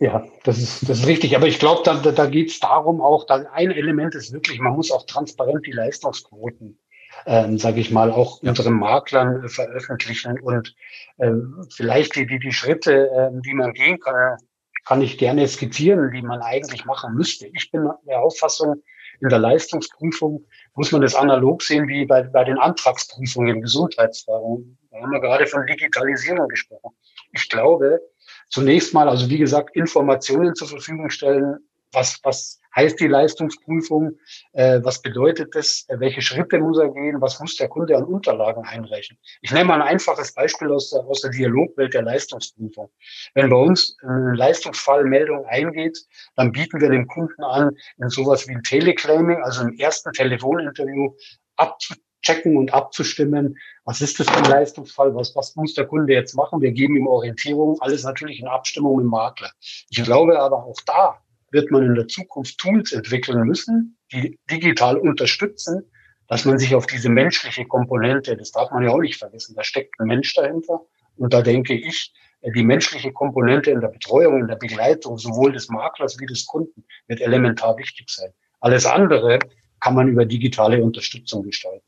Ja, 0.00 0.24
das 0.44 0.58
ist, 0.58 0.88
das 0.88 1.00
ist 1.00 1.06
richtig. 1.06 1.34
Aber 1.34 1.46
ich 1.46 1.58
glaube, 1.58 1.82
da, 1.84 1.96
da 1.96 2.26
geht 2.26 2.50
es 2.50 2.60
darum 2.60 3.00
auch, 3.00 3.24
da 3.26 3.46
ein 3.52 3.72
Element 3.72 4.14
ist 4.14 4.32
wirklich, 4.32 4.60
man 4.60 4.74
muss 4.74 4.92
auch 4.92 5.06
transparent 5.06 5.66
die 5.66 5.72
Leistungsquoten, 5.72 6.78
ähm, 7.26 7.58
sage 7.58 7.80
ich 7.80 7.90
mal, 7.90 8.12
auch 8.12 8.40
ja. 8.42 8.50
unseren 8.50 8.74
Maklern 8.74 9.44
äh, 9.44 9.48
veröffentlichen 9.48 10.38
und 10.40 10.76
äh, 11.16 11.32
vielleicht 11.74 12.14
die, 12.14 12.26
die, 12.26 12.38
die 12.38 12.52
Schritte, 12.52 13.10
äh, 13.10 13.30
die 13.44 13.54
man 13.54 13.72
gehen 13.72 13.98
kann, 13.98 14.38
kann 14.84 15.02
ich 15.02 15.18
gerne 15.18 15.46
skizzieren, 15.48 16.12
die 16.12 16.22
man 16.22 16.42
eigentlich 16.42 16.84
machen 16.84 17.14
müsste. 17.14 17.48
Ich 17.52 17.70
bin 17.72 17.90
der 18.06 18.20
Auffassung, 18.20 18.82
in 19.20 19.28
der 19.28 19.40
Leistungsprüfung 19.40 20.46
muss 20.74 20.92
man 20.92 21.00
das 21.00 21.16
analog 21.16 21.62
sehen 21.62 21.88
wie 21.88 22.06
bei, 22.06 22.22
bei 22.22 22.44
den 22.44 22.56
Antragsprüfungen 22.56 23.56
im 23.56 23.62
Gesundheitsfragen. 23.62 24.78
Da 24.90 25.00
haben 25.00 25.10
wir 25.10 25.20
gerade 25.20 25.46
von 25.48 25.66
Digitalisierung 25.66 26.46
gesprochen. 26.46 26.94
Ich 27.32 27.48
glaube, 27.48 28.00
zunächst 28.48 28.94
mal, 28.94 29.08
also 29.08 29.28
wie 29.30 29.38
gesagt, 29.38 29.74
Informationen 29.76 30.54
zur 30.54 30.68
Verfügung 30.68 31.10
stellen. 31.10 31.58
Was, 31.92 32.20
was 32.22 32.60
heißt 32.76 33.00
die 33.00 33.06
Leistungsprüfung? 33.06 34.18
Äh, 34.52 34.80
was 34.82 35.00
bedeutet 35.00 35.54
das? 35.54 35.86
Äh, 35.88 35.98
welche 36.00 36.20
Schritte 36.20 36.58
muss 36.58 36.78
er 36.78 36.92
gehen? 36.92 37.18
Was 37.20 37.40
muss 37.40 37.56
der 37.56 37.68
Kunde 37.68 37.96
an 37.96 38.04
Unterlagen 38.04 38.62
einreichen? 38.64 39.16
Ich 39.40 39.50
nenne 39.52 39.64
mal 39.64 39.80
ein 39.80 39.88
einfaches 39.88 40.34
Beispiel 40.34 40.70
aus 40.70 40.90
der, 40.90 41.00
aus 41.00 41.22
der 41.22 41.30
Dialogwelt 41.30 41.94
der 41.94 42.02
Leistungsprüfung. 42.02 42.90
Wenn 43.34 43.48
bei 43.48 43.56
uns 43.56 43.96
eine 44.02 44.34
Leistungsfallmeldung 44.34 45.46
eingeht, 45.46 45.98
dann 46.36 46.52
bieten 46.52 46.78
wir 46.78 46.90
dem 46.90 47.06
Kunden 47.06 47.42
an, 47.42 47.70
in 47.96 48.10
sowas 48.10 48.46
wie 48.46 48.54
ein 48.54 48.62
Teleclaiming, 48.62 49.42
also 49.42 49.62
im 49.62 49.78
ersten 49.78 50.12
Telefoninterview 50.12 51.14
abzu 51.56 51.94
checken 52.28 52.56
und 52.56 52.74
abzustimmen, 52.74 53.56
was 53.84 54.02
ist 54.02 54.20
das 54.20 54.28
für 54.28 54.36
ein 54.36 54.50
Leistungsfall, 54.50 55.14
was, 55.14 55.34
was 55.34 55.56
muss 55.56 55.72
der 55.74 55.86
Kunde 55.86 56.12
jetzt 56.12 56.34
machen. 56.34 56.60
Wir 56.60 56.72
geben 56.72 56.96
ihm 56.96 57.06
Orientierung, 57.06 57.78
alles 57.80 58.04
natürlich 58.04 58.40
in 58.40 58.46
Abstimmung 58.46 58.96
mit 58.96 59.04
dem 59.04 59.10
Makler. 59.10 59.50
Ich 59.88 60.02
glaube 60.02 60.38
aber 60.38 60.64
auch 60.64 60.80
da 60.84 61.18
wird 61.50 61.70
man 61.70 61.84
in 61.84 61.94
der 61.94 62.06
Zukunft 62.06 62.58
Tools 62.58 62.92
entwickeln 62.92 63.40
müssen, 63.46 63.96
die 64.12 64.38
digital 64.50 64.98
unterstützen, 64.98 65.90
dass 66.28 66.44
man 66.44 66.58
sich 66.58 66.74
auf 66.74 66.86
diese 66.86 67.08
menschliche 67.08 67.64
Komponente, 67.64 68.36
das 68.36 68.52
darf 68.52 68.70
man 68.70 68.84
ja 68.84 68.90
auch 68.90 69.00
nicht 69.00 69.18
vergessen, 69.18 69.54
da 69.56 69.64
steckt 69.64 69.98
ein 69.98 70.08
Mensch 70.08 70.34
dahinter. 70.34 70.82
Und 71.16 71.32
da 71.32 71.40
denke 71.40 71.74
ich, 71.74 72.12
die 72.54 72.62
menschliche 72.62 73.12
Komponente 73.12 73.70
in 73.70 73.80
der 73.80 73.88
Betreuung, 73.88 74.40
in 74.40 74.48
der 74.48 74.56
Begleitung 74.56 75.16
sowohl 75.16 75.52
des 75.52 75.70
Maklers 75.70 76.20
wie 76.20 76.26
des 76.26 76.46
Kunden 76.46 76.84
wird 77.06 77.22
elementar 77.22 77.78
wichtig 77.78 78.10
sein. 78.10 78.30
Alles 78.60 78.84
andere 78.84 79.38
kann 79.80 79.94
man 79.94 80.08
über 80.08 80.26
digitale 80.26 80.84
Unterstützung 80.84 81.42
gestalten. 81.42 81.87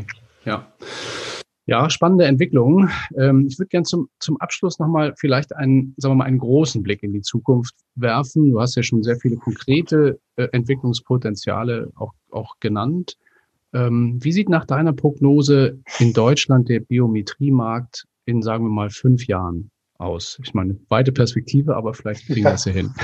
Okay. 0.00 0.06
Ja. 0.44 0.72
Ja, 1.68 1.90
spannende 1.90 2.26
Entwicklung. 2.26 2.88
Ähm, 3.18 3.46
ich 3.48 3.58
würde 3.58 3.68
gerne 3.68 3.84
zum, 3.84 4.08
zum 4.20 4.40
Abschluss 4.40 4.78
nochmal 4.78 5.14
vielleicht 5.16 5.54
einen, 5.56 5.94
sagen 5.96 6.12
wir 6.12 6.18
mal, 6.18 6.24
einen 6.24 6.38
großen 6.38 6.80
Blick 6.84 7.02
in 7.02 7.12
die 7.12 7.22
Zukunft 7.22 7.74
werfen. 7.96 8.52
Du 8.52 8.60
hast 8.60 8.76
ja 8.76 8.84
schon 8.84 9.02
sehr 9.02 9.16
viele 9.16 9.36
konkrete 9.36 10.20
äh, 10.36 10.46
Entwicklungspotenziale 10.52 11.90
auch, 11.96 12.12
auch 12.30 12.54
genannt. 12.60 13.16
Ähm, 13.72 14.18
wie 14.22 14.30
sieht 14.30 14.48
nach 14.48 14.64
deiner 14.64 14.92
Prognose 14.92 15.80
in 15.98 16.12
Deutschland 16.12 16.68
der 16.68 16.80
Biometriemarkt 16.80 18.04
in, 18.26 18.42
sagen 18.42 18.64
wir 18.64 18.70
mal, 18.70 18.90
fünf 18.90 19.26
Jahren 19.26 19.72
aus? 19.98 20.38
Ich 20.44 20.54
meine, 20.54 20.78
weite 20.88 21.10
Perspektive, 21.10 21.74
aber 21.74 21.94
vielleicht 21.94 22.26
kriegen 22.26 22.44
wir 22.44 22.54
es 22.54 22.64
ja 22.64 22.72
hin. 22.72 22.94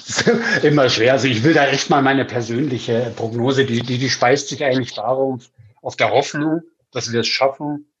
Immer 0.62 0.88
schwer. 0.88 1.12
Also 1.12 1.28
ich 1.28 1.44
will 1.44 1.52
da 1.52 1.66
echt 1.66 1.90
mal 1.90 2.00
meine 2.00 2.24
persönliche 2.24 3.12
Prognose, 3.16 3.66
die, 3.66 3.82
die, 3.82 3.98
die 3.98 4.08
speist 4.08 4.48
sich 4.48 4.64
eigentlich 4.64 4.94
darum, 4.94 5.40
auf 5.82 5.96
der 5.96 6.10
Hoffnung, 6.10 6.62
dass 6.92 7.12
wir 7.12 7.20
es 7.20 7.28
schaffen, 7.28 7.92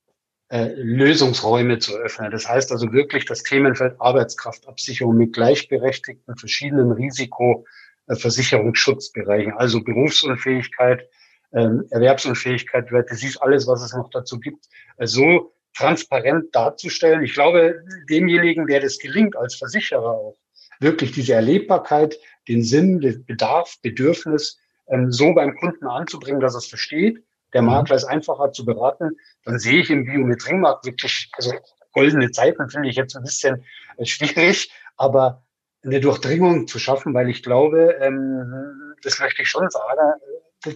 äh, 0.50 0.72
Lösungsräume 0.76 1.78
zu 1.78 1.94
öffnen. 1.96 2.30
Das 2.30 2.48
heißt 2.48 2.72
also 2.72 2.90
wirklich 2.92 3.26
das 3.26 3.42
Themenfeld 3.42 4.00
Arbeitskraftabsicherung 4.00 5.14
mit 5.16 5.34
gleichberechtigten 5.34 6.36
verschiedenen 6.36 6.92
Risikoversicherungsschutzbereichen, 6.92 9.52
also 9.52 9.82
Berufsunfähigkeit, 9.82 11.06
ähm, 11.52 11.84
Erwerbsunfähigkeit, 11.90 12.90
Werte, 12.92 13.14
siehst 13.14 13.42
alles, 13.42 13.66
was 13.66 13.82
es 13.82 13.92
noch 13.92 14.08
dazu 14.10 14.40
gibt, 14.40 14.68
äh, 14.96 15.06
so 15.06 15.52
transparent 15.74 16.54
darzustellen. 16.54 17.22
Ich 17.22 17.34
glaube, 17.34 17.82
demjenigen, 18.08 18.66
der 18.66 18.80
das 18.80 18.98
gelingt, 18.98 19.36
als 19.36 19.56
Versicherer 19.56 20.12
auch, 20.12 20.38
wirklich 20.80 21.12
diese 21.12 21.34
Erlebbarkeit, 21.34 22.18
den 22.48 22.62
Sinn, 22.62 23.00
den 23.00 23.24
Bedarf, 23.24 23.76
Bedürfnis 23.82 24.58
ähm, 24.88 25.12
so 25.12 25.34
beim 25.34 25.54
Kunden 25.56 25.86
anzubringen, 25.86 26.40
dass 26.40 26.54
er 26.54 26.58
es 26.58 26.66
versteht, 26.66 27.22
der 27.52 27.62
mhm. 27.62 27.68
Makler 27.68 27.96
ist 27.96 28.04
einfacher 28.04 28.52
zu 28.52 28.64
beraten, 28.64 29.10
dann 29.44 29.58
sehe 29.58 29.80
ich 29.80 29.90
im 29.90 30.04
Biometriemarkt 30.04 30.84
wirklich, 30.84 31.30
also 31.32 31.52
goldene 31.92 32.30
Zeiten 32.30 32.68
finde 32.68 32.88
ich 32.88 32.96
jetzt 32.96 33.16
ein 33.16 33.22
bisschen 33.22 33.64
äh, 33.96 34.04
schwierig, 34.04 34.70
aber 34.96 35.42
eine 35.84 36.00
Durchdringung 36.00 36.66
zu 36.66 36.78
schaffen, 36.78 37.14
weil 37.14 37.28
ich 37.28 37.42
glaube, 37.42 37.96
ähm, 38.00 38.94
das 39.02 39.20
möchte 39.20 39.42
ich 39.42 39.48
schon 39.48 39.68
sagen, 39.70 40.20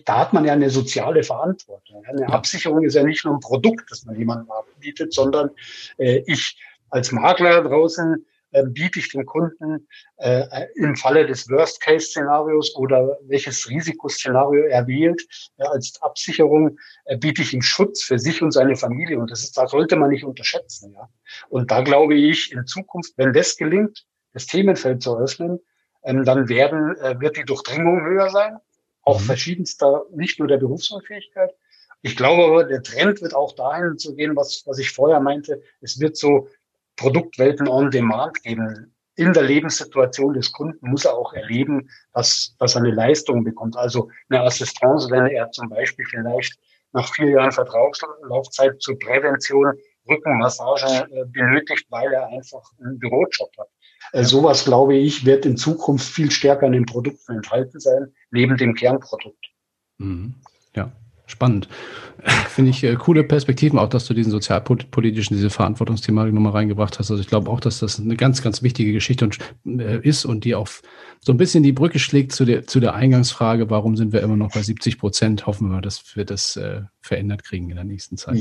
da 0.05 0.19
hat 0.19 0.33
man 0.33 0.45
ja 0.45 0.53
eine 0.53 0.71
soziale 0.71 1.25
Verantwortung. 1.25 2.05
Eine 2.07 2.29
Absicherung 2.29 2.85
ist 2.85 2.95
ja 2.95 3.03
nicht 3.03 3.25
nur 3.25 3.35
ein 3.35 3.41
Produkt, 3.41 3.91
das 3.91 4.05
man 4.05 4.17
jemandem 4.17 4.49
anbietet, 4.51 5.13
sondern 5.13 5.51
äh, 5.99 6.23
ich 6.27 6.61
als 6.91 7.11
Makler 7.11 7.63
draußen 7.63 8.15
äh, 8.15 8.32
biete 8.65 8.99
ich 8.99 9.11
dem 9.11 9.25
Kunden 9.25 9.89
äh, 10.19 10.67
im 10.77 10.97
Falle 10.97 11.27
des 11.27 11.49
Worst-Case-Szenarios 11.49 12.77
oder 12.77 13.19
welches 13.23 13.69
Risikoszenario 13.69 14.65
er 14.65 14.87
wählt, 14.87 15.23
äh, 15.59 15.65
als 15.65 16.01
Absicherung 16.03 16.79
äh, 17.07 17.17
biete 17.17 17.43
ich 17.43 17.53
ihm 17.55 17.63
Schutz 17.63 18.03
für 18.03 18.19
sich 18.19 18.43
und 18.43 18.53
seine 18.53 18.77
Familie. 18.77 19.19
Und 19.19 19.31
das 19.31 19.43
ist, 19.43 19.57
da 19.57 19.67
sollte 19.67 19.97
man 19.97 20.11
nicht 20.11 20.25
unterschätzen. 20.25 20.93
Ja. 20.93 21.09
Und 21.49 21.71
da 21.71 21.83
glaube 21.83 22.15
ich, 22.15 22.53
in 22.53 22.67
Zukunft, 22.67 23.15
wenn 23.17 23.33
das 23.33 23.57
gelingt, 23.57 24.05
das 24.33 24.47
Themenfeld 24.47 25.03
zu 25.03 25.17
öffnen, 25.17 25.59
ähm, 26.05 26.25
dann 26.25 26.49
werden, 26.49 26.97
äh, 26.97 27.19
wird 27.21 27.37
die 27.37 27.45
Durchdringung 27.45 28.05
höher 28.05 28.31
sein 28.31 28.59
auch 29.03 29.21
mhm. 29.21 29.25
verschiedenster, 29.25 30.05
nicht 30.13 30.39
nur 30.39 30.49
der 30.49 30.59
Berufsunfähigkeit. 30.59 31.55
Ich 32.03 32.17
glaube 32.17 32.45
aber, 32.45 32.65
der 32.65 32.83
Trend 32.83 33.23
wird 33.23 33.35
auch 33.35 33.53
dahin 33.55 33.97
zu 33.97 34.15
gehen, 34.15 34.35
was, 34.35 34.65
was 34.67 34.79
ich 34.79 34.91
vorher 34.91 35.21
meinte. 35.21 35.63
Es 35.81 36.01
wird 36.01 36.17
so 36.17 36.49
Produktwelten 36.97 37.69
on 37.69 37.91
demand 37.91 38.43
geben. 38.43 38.95
In 39.15 39.33
der 39.33 39.43
Lebenssituation 39.43 40.35
des 40.35 40.53
Kunden 40.53 40.89
muss 40.89 41.05
er 41.05 41.15
auch 41.15 41.33
erleben, 41.35 41.91
dass, 42.13 42.55
dass 42.59 42.75
er 42.75 42.83
eine 42.83 42.93
Leistung 42.93 43.45
bekommt. 43.45 43.77
Also 43.77 44.11
eine 44.31 44.41
Assistance, 44.41 45.11
wenn 45.11 45.27
er 45.27 45.51
zum 45.51 45.69
Beispiel 45.69 46.07
vielleicht 46.09 46.59
nach 46.93 47.13
vier 47.13 47.31
Jahren 47.31 47.53
Vertragslaufzeit 47.53 48.81
zur 48.81 48.99
Prävention 48.99 49.73
Rückenmassage 50.09 51.09
äh, 51.13 51.25
benötigt, 51.27 51.87
weil 51.91 52.13
er 52.13 52.27
einfach 52.29 52.63
einen 52.81 52.99
Bürojob 52.99 53.51
hat. 53.59 53.69
Äh, 54.13 54.25
sowas, 54.25 54.65
glaube 54.65 54.97
ich, 54.97 55.25
wird 55.25 55.47
in 55.47 55.57
Zukunft 55.57 56.09
viel 56.09 56.31
stärker 56.31 56.67
in 56.67 56.73
den 56.73 56.87
Produkten 56.87 57.37
enthalten 57.37 57.79
sein, 57.79 58.13
neben 58.31 58.57
dem 58.57 58.75
Kernprodukt. 58.75 59.47
Mhm. 59.99 60.35
Ja, 60.75 60.91
spannend. 61.33 61.69
Finde 62.49 62.71
ich 62.71 62.85
äh, 62.85 62.95
coole 62.95 63.25
Perspektiven, 63.25 63.79
auch 63.79 63.89
dass 63.89 64.07
du 64.07 64.15
diesen 64.15 64.31
sozialpolitischen, 64.31 65.37
diese 65.37 65.51
Verantwortungsthematik 65.51 66.33
nochmal 66.33 66.53
reingebracht 66.53 67.01
hast. 67.01 67.11
Also 67.11 67.21
ich 67.21 67.29
glaube 67.29 67.51
auch, 67.51 67.59
dass 67.59 67.81
das 67.81 67.99
eine 67.99 68.15
ganz, 68.15 68.43
ganz 68.43 68.63
wichtige 68.63 68.93
Geschichte 68.93 69.25
und, 69.25 69.39
äh, 69.67 69.99
ist 69.99 70.25
und 70.25 70.45
die 70.45 70.55
auch 70.55 70.69
so 71.25 71.33
ein 71.33 71.37
bisschen 71.37 71.65
die 71.65 71.73
Brücke 71.73 71.99
schlägt 71.99 72.33
zu 72.33 72.45
der, 72.45 72.67
zu 72.67 72.79
der 72.79 72.95
Eingangsfrage, 72.95 73.71
warum 73.71 73.97
sind 73.97 74.13
wir 74.13 74.23
immer 74.23 74.37
noch 74.37 74.53
bei 74.53 74.63
70 74.63 74.99
Prozent? 74.99 75.47
Hoffen 75.47 75.71
wir, 75.71 75.81
dass 75.81 76.17
wir 76.17 76.25
das 76.25 76.57
äh, 76.57 76.83
verändert 77.01 77.43
kriegen 77.45 77.71
in 77.71 77.77
der 77.77 77.85
nächsten 77.85 78.17
Zeit. 78.17 78.39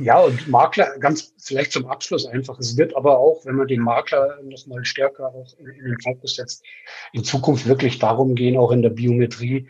Ja, 0.00 0.20
und 0.20 0.48
Makler, 0.48 0.98
ganz 0.98 1.34
vielleicht 1.38 1.72
zum 1.72 1.86
Abschluss 1.86 2.26
einfach, 2.26 2.58
es 2.58 2.76
wird 2.76 2.96
aber 2.96 3.18
auch, 3.18 3.44
wenn 3.44 3.54
man 3.54 3.68
den 3.68 3.80
Makler 3.80 4.38
nochmal 4.42 4.84
stärker 4.84 5.28
auch 5.28 5.52
in, 5.58 5.66
in 5.66 5.84
den 5.84 6.00
Fokus 6.00 6.36
setzt, 6.36 6.64
in 7.12 7.22
Zukunft 7.24 7.66
wirklich 7.66 7.98
darum 7.98 8.34
gehen, 8.34 8.56
auch 8.56 8.72
in 8.72 8.82
der 8.82 8.90
Biometrie, 8.90 9.68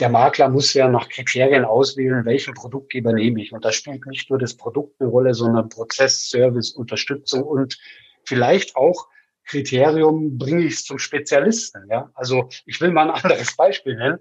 der 0.00 0.08
Makler 0.08 0.48
muss 0.48 0.72
ja 0.72 0.88
nach 0.88 1.08
Kriterien 1.08 1.64
auswählen, 1.64 2.24
welchen 2.24 2.54
Produktgeber 2.54 3.12
nehme 3.12 3.42
ich. 3.42 3.52
Und 3.52 3.64
da 3.64 3.72
spielt 3.72 4.06
nicht 4.06 4.30
nur 4.30 4.38
das 4.38 4.56
Produkt 4.56 5.00
eine 5.00 5.10
Rolle, 5.10 5.34
sondern 5.34 5.68
Prozess, 5.68 6.28
Service, 6.28 6.72
Unterstützung 6.72 7.42
und 7.42 7.78
vielleicht 8.24 8.76
auch 8.76 9.08
Kriterium, 9.44 10.38
bringe 10.38 10.64
ich 10.64 10.74
es 10.74 10.84
zum 10.84 10.98
Spezialisten. 10.98 11.86
Ja? 11.90 12.10
Also 12.14 12.48
ich 12.66 12.80
will 12.80 12.92
mal 12.92 13.10
ein 13.10 13.22
anderes 13.22 13.56
Beispiel 13.56 13.96
nennen. 13.96 14.18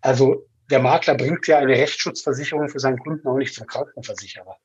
Also 0.00 0.46
der 0.70 0.80
Makler 0.80 1.14
bringt 1.14 1.46
ja 1.46 1.58
eine 1.58 1.74
Rechtsschutzversicherung 1.74 2.68
für 2.68 2.80
seinen 2.80 2.98
Kunden 2.98 3.26
auch 3.28 3.36
nicht 3.36 3.54
zum 3.54 3.66
Krankenversicherer. 3.66 4.56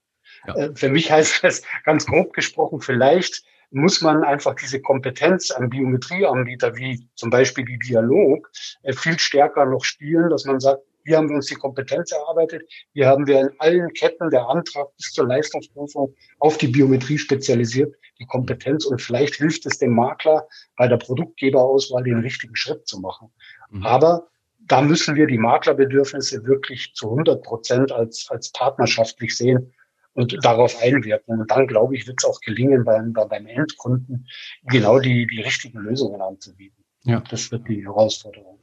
Ja. 0.48 0.56
Äh, 0.56 0.76
für 0.76 0.90
mich 0.90 1.12
heißt 1.12 1.44
das 1.44 1.62
ganz 1.84 2.06
grob 2.08 2.34
gesprochen 2.34 2.82
vielleicht 2.82 3.44
muss 3.72 4.02
man 4.02 4.24
einfach 4.24 4.56
diese 4.56 4.82
Kompetenz 4.82 5.50
an 5.52 5.70
Biometrieanbieter 5.70 6.76
wie 6.76 7.08
zum 7.16 7.30
Beispiel 7.30 7.66
die 7.66 7.80
Dialog 7.80 8.50
äh, 8.84 8.94
viel 8.94 9.18
stärker 9.18 9.66
noch 9.66 9.84
spielen, 9.84 10.30
dass 10.30 10.46
man 10.46 10.60
sagt, 10.60 10.84
hier 11.04 11.18
haben 11.18 11.30
wir 11.30 11.36
uns 11.36 11.48
die 11.48 11.56
Kompetenz 11.56 12.12
erarbeitet. 12.12 12.64
Hier 12.94 13.08
haben 13.08 13.26
wir 13.26 13.40
in 13.40 13.50
allen 13.58 13.92
Ketten 13.94 14.30
der 14.30 14.48
Antrag 14.48 14.96
bis 14.98 15.14
zur 15.14 15.28
Leistungsprüfung 15.28 16.14
auf 16.38 16.58
die 16.58 16.68
Biometrie 16.68 17.18
spezialisiert, 17.18 17.96
die 18.20 18.26
Kompetenz. 18.26 18.86
Und 18.86 19.02
vielleicht 19.02 19.36
hilft 19.36 19.66
es 19.66 19.80
dem 19.80 19.96
Makler 19.96 20.48
bei 20.78 20.88
der 20.88 20.98
Produktgeberauswahl 20.98 22.04
den 22.04 22.20
richtigen 22.20 22.56
Schritt 22.56 22.88
zu 22.88 23.00
machen. 23.00 23.32
Mhm. 23.72 23.84
Aber 23.84 24.28
da 24.60 24.82
müssen 24.82 25.16
wir 25.16 25.26
die 25.26 25.40
Maklerbedürfnisse 25.40 26.46
wirklich 26.46 26.94
zu 26.94 27.10
100 27.10 27.44
Prozent 27.44 27.92
als, 27.92 28.28
als 28.30 28.52
partnerschaftlich 28.52 29.36
sehen 29.36 29.74
und 30.14 30.38
darauf 30.44 30.82
einwirken. 30.82 31.40
Und 31.40 31.52
dann, 31.52 31.68
glaube 31.68 31.96
ich, 31.96 32.08
wird 32.08 32.18
es 32.20 32.26
auch 32.26 32.40
gelingen, 32.42 32.84
beim, 32.84 33.14
beim 33.14 33.46
Endkunden 33.46 34.28
genau 34.64 35.00
die, 35.00 35.28
die 35.28 35.42
richtigen 35.42 35.80
Lösungen 35.80 36.22
anzubieten. 36.22 36.84
Ja. 37.04 37.24
Das 37.30 37.52
wird 37.52 37.68
die 37.68 37.84
Herausforderung. 37.84 38.60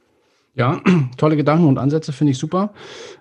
Ja, 0.55 0.81
tolle 1.17 1.37
Gedanken 1.37 1.67
und 1.67 1.77
Ansätze 1.77 2.11
finde 2.11 2.31
ich 2.31 2.37
super. 2.37 2.73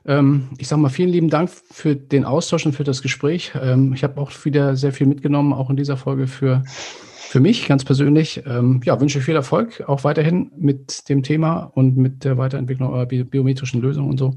Ähm, 0.07 0.49
ich 0.59 0.69
sage 0.69 0.83
mal 0.83 0.89
vielen 0.89 1.11
lieben 1.11 1.31
Dank 1.31 1.51
für 1.51 1.95
den 1.95 2.25
Austausch 2.25 2.67
und 2.67 2.73
für 2.73 2.85
das 2.85 3.03
Gespräch. 3.03 3.53
Ähm, 3.61 3.93
ich 3.93 4.03
habe 4.03 4.21
auch 4.21 4.33
wieder 4.45 4.77
sehr 4.77 4.93
viel 4.93 5.07
mitgenommen, 5.07 5.53
auch 5.53 5.71
in 5.71 5.77
dieser 5.77 5.97
Folge 5.97 6.27
für, 6.27 6.65
für 6.67 7.41
mich 7.41 7.69
ganz 7.69 7.85
persönlich. 7.85 8.43
Ähm, 8.47 8.81
ja, 8.85 9.01
wünsche 9.01 9.21
viel 9.21 9.37
Erfolg 9.37 9.85
auch 9.87 10.05
weiterhin 10.05 10.51
mit 10.57 11.09
dem 11.09 11.23
Thema 11.23 11.71
und 11.75 11.97
mit 11.97 12.25
der 12.25 12.39
Weiterentwicklung 12.39 12.91
eurer 12.91 13.07
biometrischen 13.07 13.81
Lösungen 13.81 14.11
und 14.11 14.19
so. 14.19 14.35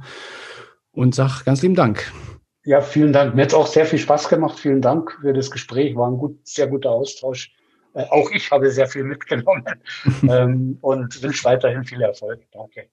Und 0.92 1.16
sage 1.16 1.44
ganz 1.46 1.62
lieben 1.62 1.76
Dank. 1.76 2.12
Ja, 2.64 2.82
vielen 2.82 3.12
Dank. 3.12 3.34
Mir 3.34 3.44
hat 3.44 3.54
auch 3.54 3.66
sehr 3.66 3.86
viel 3.86 4.00
Spaß 4.00 4.30
gemacht. 4.30 4.60
Vielen 4.60 4.82
Dank 4.82 5.18
für 5.22 5.34
das 5.34 5.50
Gespräch. 5.50 5.96
War 5.96 6.10
ein 6.10 6.18
gut, 6.18 6.48
sehr 6.48 6.68
guter 6.68 6.92
Austausch. 6.92 7.52
Äh, 7.94 8.06
auch 8.10 8.30
ich 8.32 8.52
habe 8.52 8.70
sehr 8.70 8.88
viel 8.88 9.04
mitgenommen 9.04 9.66
ähm, 10.30 10.78
und 10.82 11.22
wünsche 11.24 11.44
weiterhin 11.44 11.84
viel 11.84 12.02
Erfolg. 12.02 12.42
Danke. 12.52 12.90